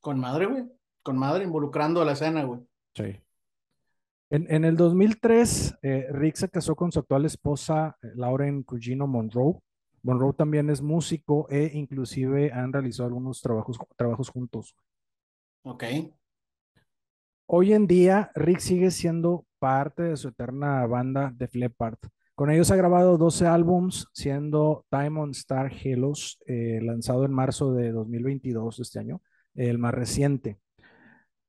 [0.02, 0.66] Con madre, güey.
[1.04, 2.62] Con madre, involucrando a la escena, güey.
[2.96, 3.22] Sí.
[4.30, 9.08] En, en el 2003, eh, Rick se casó con su actual esposa, eh, Lauren Cugino
[9.08, 9.60] Monroe.
[10.04, 14.76] Monroe también es músico e inclusive han realizado algunos trabajos, trabajos juntos.
[15.64, 15.84] Ok.
[17.52, 21.98] Hoy en día, Rick sigue siendo parte de su eterna banda de Leppard.
[22.36, 27.92] Con ellos ha grabado 12 álbums, siendo Diamond Star Helos, eh, lanzado en marzo de
[27.92, 29.24] 2022, este año,
[29.56, 30.60] el más reciente.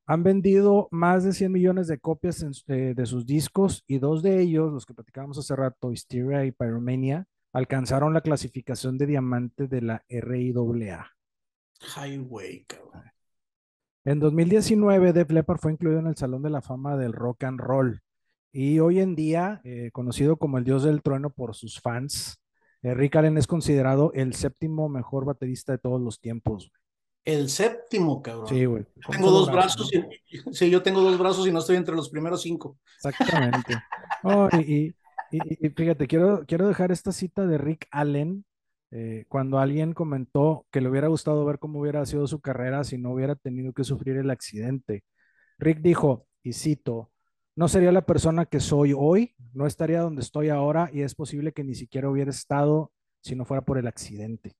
[0.06, 4.40] Han vendido más de 100 millones de copias eh, de sus discos y dos de
[4.40, 9.82] ellos, los que platicábamos hace rato, Hysteria y Pyromania, alcanzaron la clasificación de diamante de
[9.82, 11.10] la RIAA.
[11.94, 13.19] Highway, cabrón.
[14.10, 17.60] En 2019, Def Leppard fue incluido en el Salón de la Fama del Rock and
[17.60, 18.00] Roll
[18.52, 22.40] y hoy en día, eh, conocido como el Dios del Trueno por sus fans,
[22.82, 26.72] eh, Rick Allen es considerado el séptimo mejor baterista de todos los tiempos.
[27.24, 28.48] El séptimo, cabrón.
[28.48, 28.84] Sí, güey.
[29.12, 29.88] Tengo dos brazos.
[29.94, 30.00] ¿no?
[30.28, 32.78] y- sí, yo tengo dos brazos y no estoy entre los primeros cinco.
[32.96, 33.76] Exactamente.
[34.24, 34.92] Oh, y-
[35.30, 38.44] y fíjate, quiero, quiero dejar esta cita de Rick Allen,
[38.92, 42.98] eh, cuando alguien comentó que le hubiera gustado ver cómo hubiera sido su carrera si
[42.98, 45.04] no hubiera tenido que sufrir el accidente.
[45.58, 47.10] Rick dijo, y cito,
[47.56, 51.52] no sería la persona que soy hoy, no estaría donde estoy ahora y es posible
[51.52, 54.54] que ni siquiera hubiera estado si no fuera por el accidente.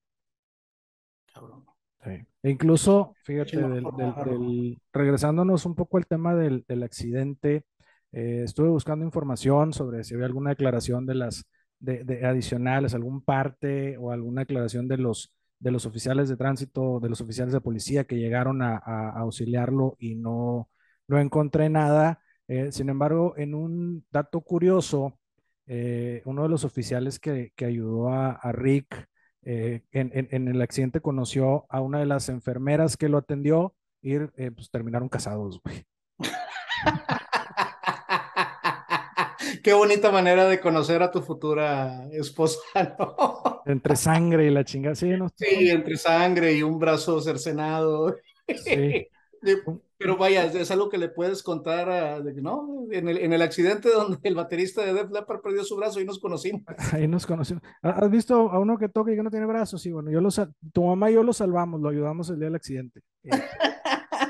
[1.33, 1.65] Cabrón.
[2.03, 2.11] Sí.
[2.43, 7.63] E incluso, fíjate, del- del- del- regresándonos un poco al tema del, del accidente,
[8.11, 11.45] eh, estuve buscando información sobre si había alguna declaración de las
[11.81, 16.99] de, de adicionales, algún parte o alguna declaración de los de los oficiales de tránsito,
[16.99, 18.77] de los oficiales de policía que llegaron a,
[19.11, 20.69] auxiliarlo y no,
[21.07, 22.19] encontré nada.
[22.47, 25.19] Eh, sin embargo, en un dato curioso,
[25.67, 29.07] eh, uno de los oficiales que, que ayudó a, Rick
[29.43, 34.17] eh, en, en- el accidente conoció a una de las enfermeras que lo atendió y
[34.19, 35.61] pues terminaron casados.
[39.63, 42.59] Qué bonita manera de conocer a tu futura esposa,
[42.99, 43.61] ¿no?
[43.65, 44.95] Entre sangre y la chingada.
[44.95, 48.15] Sí, no, Sí, entre sangre y un brazo cercenado.
[48.47, 49.07] sí.
[49.97, 52.85] Pero vaya, es algo que le puedes contar, a- ¿no?
[52.91, 56.05] En el, en el accidente donde el baterista de Def Leppard perdió su brazo y
[56.05, 56.61] nos conocimos.
[56.93, 57.61] Ahí nos conocimos.
[57.83, 59.81] ¿Ha- ¿Has visto a uno que toca y que no tiene brazos?
[59.81, 60.29] Sí, bueno, yo lo
[60.73, 63.01] tu mamá y yo lo salvamos, lo ayudamos el día del accidente.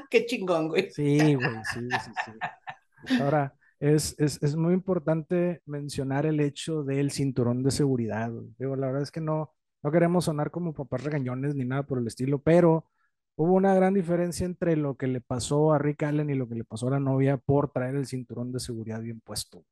[0.10, 0.90] Qué chingón, güey.
[0.92, 3.16] Sí, güey, sí, sí, sí.
[3.22, 8.32] Ahora, es, es, es muy importante mencionar el hecho del cinturón de seguridad.
[8.58, 9.54] Digo, la verdad es que no,
[9.84, 12.86] no queremos sonar como papás regañones ni nada por el estilo, pero
[13.36, 16.56] hubo una gran diferencia entre lo que le pasó a Rick Allen y lo que
[16.56, 19.66] le pasó a la novia por traer el cinturón de seguridad bien puesto.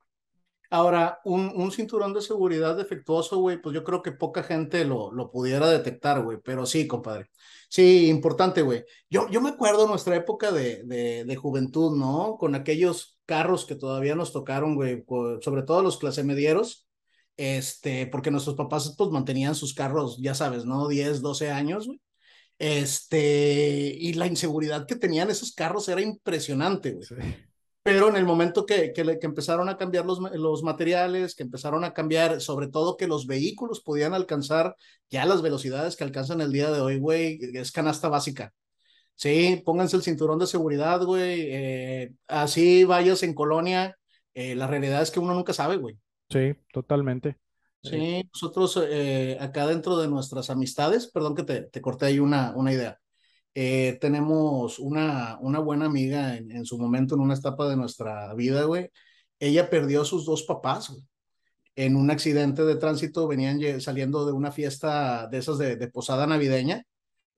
[0.72, 5.12] Ahora, un, un cinturón de seguridad defectuoso, güey, pues yo creo que poca gente lo,
[5.12, 7.30] lo pudiera detectar, güey, pero sí, compadre.
[7.70, 8.86] Sí, importante, güey.
[9.10, 12.38] Yo, yo me acuerdo nuestra época de, de, de juventud, ¿no?
[12.40, 15.06] Con aquellos carros que todavía nos tocaron, güey,
[15.42, 16.88] sobre todo los clase medieros,
[17.38, 20.88] este, porque nuestros papás, pues, mantenían sus carros, ya sabes, ¿no?
[20.88, 22.02] 10, 12 años, güey.
[22.58, 27.06] Este, y la inseguridad que tenían esos carros era impresionante, güey.
[27.06, 27.16] Sí.
[27.84, 31.94] Pero en el momento que, que, empezaron a cambiar los, los materiales, que empezaron a
[31.94, 34.76] cambiar, sobre todo que los vehículos podían alcanzar
[35.10, 38.54] ya las velocidades que alcanzan el día de hoy, güey, es canasta básica.
[39.20, 41.48] Sí, pónganse el cinturón de seguridad, güey.
[41.52, 43.98] eh, así vayas en colonia,
[44.34, 45.98] eh, la realidad es que uno nunca sabe, güey.
[46.30, 47.38] Sí, totalmente.
[47.82, 52.54] Sí, nosotros eh, acá dentro de nuestras amistades, perdón que te, te corté ahí una,
[52.56, 52.98] una idea.
[53.56, 58.34] Eh, tenemos una, una buena amiga en, en su momento, en una etapa de nuestra
[58.36, 58.90] vida, güey.
[59.40, 61.04] Ella perdió a sus dos papás, güey,
[61.76, 63.28] en un accidente de tránsito.
[63.28, 66.86] Venían saliendo de una fiesta de esas de, de posada navideña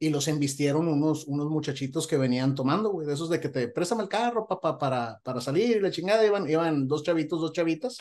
[0.02, 3.68] y los embistieron unos, unos muchachitos que venían tomando, güey, de esos de que te
[3.68, 6.26] préstame el carro, papá, para, para salir y la chingada.
[6.26, 7.99] Iban, iban dos chavitos, dos chavitas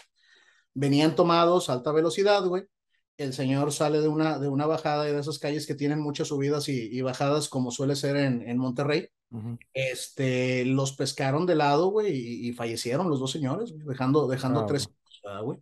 [0.72, 2.64] venían tomados a alta velocidad, güey.
[3.18, 6.28] El señor sale de una, de una bajada y de esas calles que tienen muchas
[6.28, 9.08] subidas y, y bajadas, como suele ser en, en Monterrey.
[9.30, 9.58] Ujú.
[9.74, 14.66] Este, los pescaron de lado, güey, y, y fallecieron los dos señores, dejando, dejando Ah,
[14.66, 15.58] tres hijos, ¿verdad, güey.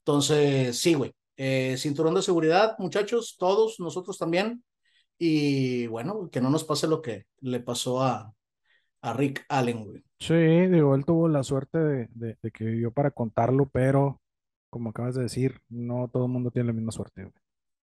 [0.00, 1.14] Entonces, sí, güey.
[1.38, 4.62] Eh, cinturón de seguridad, muchachos, todos, nosotros también.
[5.18, 8.34] Y bueno, que no nos pase lo que le pasó a,
[9.02, 10.04] a Rick Allen, güey.
[10.18, 14.20] Sí, digo, él tuvo la suerte de, de- de que vivió para contarlo, pero
[14.70, 17.22] como acabas de decir, no todo el mundo tiene la misma suerte.
[17.22, 17.34] güey.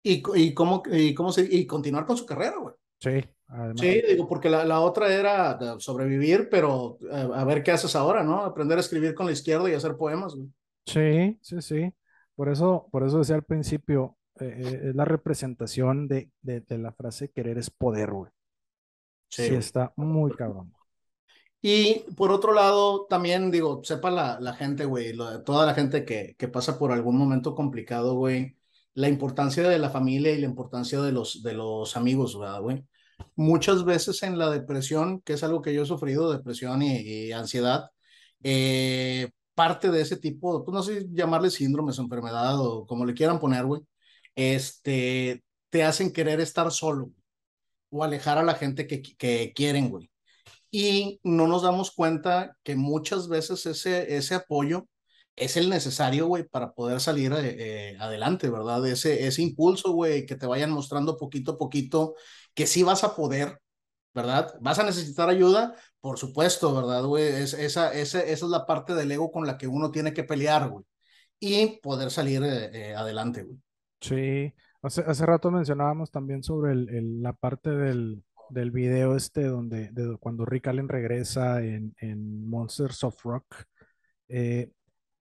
[0.04, 2.76] Y, y, cómo, y, cómo se, y continuar con su carrera, güey.
[3.00, 3.82] Sí, además.
[3.82, 8.24] Sí, digo, porque la, la otra era sobrevivir, pero a, a, ver qué haces ahora,
[8.24, 8.44] ¿no?
[8.44, 10.48] Aprender a escribir con la izquierda y hacer poemas, güey.
[10.86, 11.94] Sí, sí, sí.
[12.36, 16.92] Por eso, por eso decía al principio, eh, es la representación de, de, de, la
[16.92, 18.32] frase querer es poder, güey.
[19.30, 20.74] Sí, sí está muy cabrón.
[21.62, 26.36] Y por otro lado, también digo, sepa la, la gente, güey, toda la gente que,
[26.38, 28.58] que pasa por algún momento complicado, güey,
[28.94, 32.86] la importancia de la familia y la importancia de los, de los amigos, ¿verdad, güey?
[33.36, 37.32] Muchas veces en la depresión, que es algo que yo he sufrido, depresión y, y
[37.32, 37.90] ansiedad,
[38.44, 43.40] eh, parte de ese tipo, pues no sé llamarle síndromes, enfermedad o como le quieran
[43.40, 43.82] poner, güey,
[44.38, 47.12] este, te hacen querer estar solo
[47.90, 50.12] o alejar a la gente que, que quieren, güey.
[50.72, 54.88] Y no nos damos cuenta que muchas veces ese, ese apoyo
[55.36, 58.86] es el necesario, güey, para poder salir eh, eh, adelante, ¿verdad?
[58.88, 62.16] Ese, ese impulso, güey, que te vayan mostrando poquito a poquito
[62.56, 63.60] que sí vas a poder,
[64.14, 64.56] ¿verdad?
[64.62, 65.76] ¿Vas a necesitar ayuda?
[66.02, 67.26] Por supuesto, ¿verdad, güey?
[67.28, 70.24] Es, esa, esa, esa es la parte del ego con la que uno tiene que
[70.24, 70.86] pelear, güey.
[71.40, 73.60] Y poder salir eh, adelante, güey.
[74.02, 79.44] Sí, hace, hace rato mencionábamos también sobre el, el, la parte del, del video este
[79.46, 83.46] donde de, cuando Rick Allen regresa en, en Monsters of Rock.
[84.30, 84.72] Eh,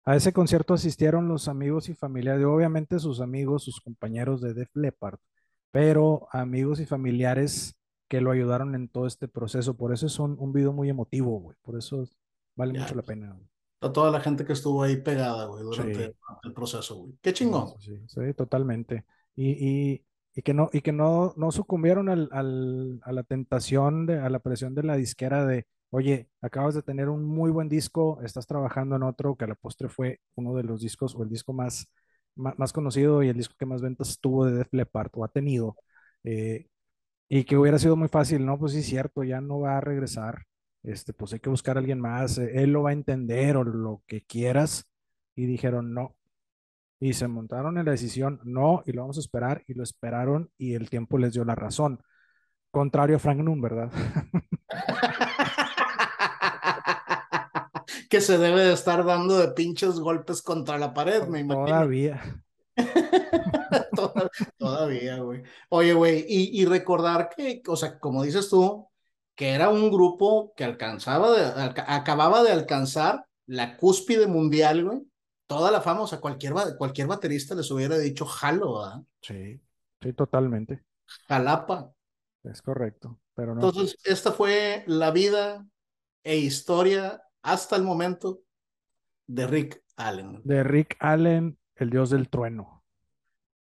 [0.04, 4.70] a ese concierto asistieron los amigos y familiares, obviamente sus amigos, sus compañeros de Def
[4.74, 5.18] Leppard,
[5.72, 7.76] pero amigos y familiares
[8.08, 9.76] que lo ayudaron en todo este proceso.
[9.76, 11.56] Por eso es un, un video muy emotivo, güey.
[11.62, 12.04] Por eso
[12.54, 12.82] vale ya.
[12.82, 13.32] mucho la pena.
[13.32, 13.48] Güey.
[13.80, 16.12] A toda la gente que estuvo ahí pegada, güey, durante sí.
[16.44, 17.14] el proceso, güey.
[17.20, 17.74] Qué chingón.
[17.80, 19.04] Sí, sí, sí totalmente.
[19.34, 20.04] Y, y,
[20.34, 24.30] y, que no, y que no, no sucumbieron al, al, a la tentación, de, a
[24.30, 28.46] la presión de la disquera de, oye, acabas de tener un muy buen disco, estás
[28.46, 31.52] trabajando en otro que a la postre fue uno de los discos o el disco
[31.52, 31.86] más,
[32.34, 35.28] más, más conocido y el disco que más ventas tuvo de Def Leppard o ha
[35.28, 35.76] tenido.
[36.24, 36.66] Eh,
[37.28, 38.58] y que hubiera sido muy fácil, ¿no?
[38.58, 40.44] Pues sí, cierto, ya no va a regresar,
[40.87, 43.64] este, pues hay que buscar a alguien más, eh, él lo va a entender o
[43.64, 44.89] lo que quieras.
[45.34, 46.14] Y dijeron, no.
[47.01, 50.51] Y se montaron en la decisión, no, y lo vamos a esperar, y lo esperaron,
[50.57, 52.01] y el tiempo les dio la razón.
[52.70, 53.91] Contrario a Frank Noon, ¿verdad?
[58.09, 61.66] que se debe de estar dando de pinches golpes contra la pared, me imagino.
[61.66, 62.22] Todavía.
[64.59, 65.43] Todavía, güey.
[65.68, 68.89] Oye, güey, y, y, recordar que, o sea, como dices tú,
[69.37, 75.07] que era un grupo que alcanzaba, de, acababa de alcanzar la cúspide mundial, güey.
[75.47, 79.03] Toda la fama, o sea, cualquier, cualquier baterista les hubiera dicho jalo, ¿verdad?
[79.20, 79.61] Sí,
[80.03, 80.82] sí, totalmente.
[81.28, 81.93] Jalapa.
[82.43, 83.61] Es correcto, pero no.
[83.61, 85.64] Entonces, esta fue la vida
[86.24, 88.41] e historia hasta el momento
[89.26, 90.41] de Rick Allen.
[90.45, 92.84] De Rick Allen, el dios del trueno.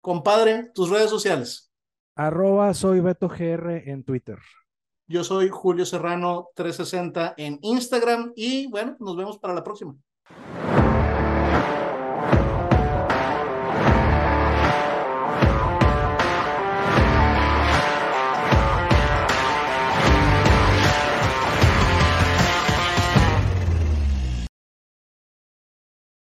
[0.02, 1.72] Compadre, tus redes sociales.
[2.16, 4.40] Arroba soy Beto GR en Twitter.
[5.08, 9.95] Yo soy Julio Serrano 360 en Instagram y bueno, nos vemos para la próxima.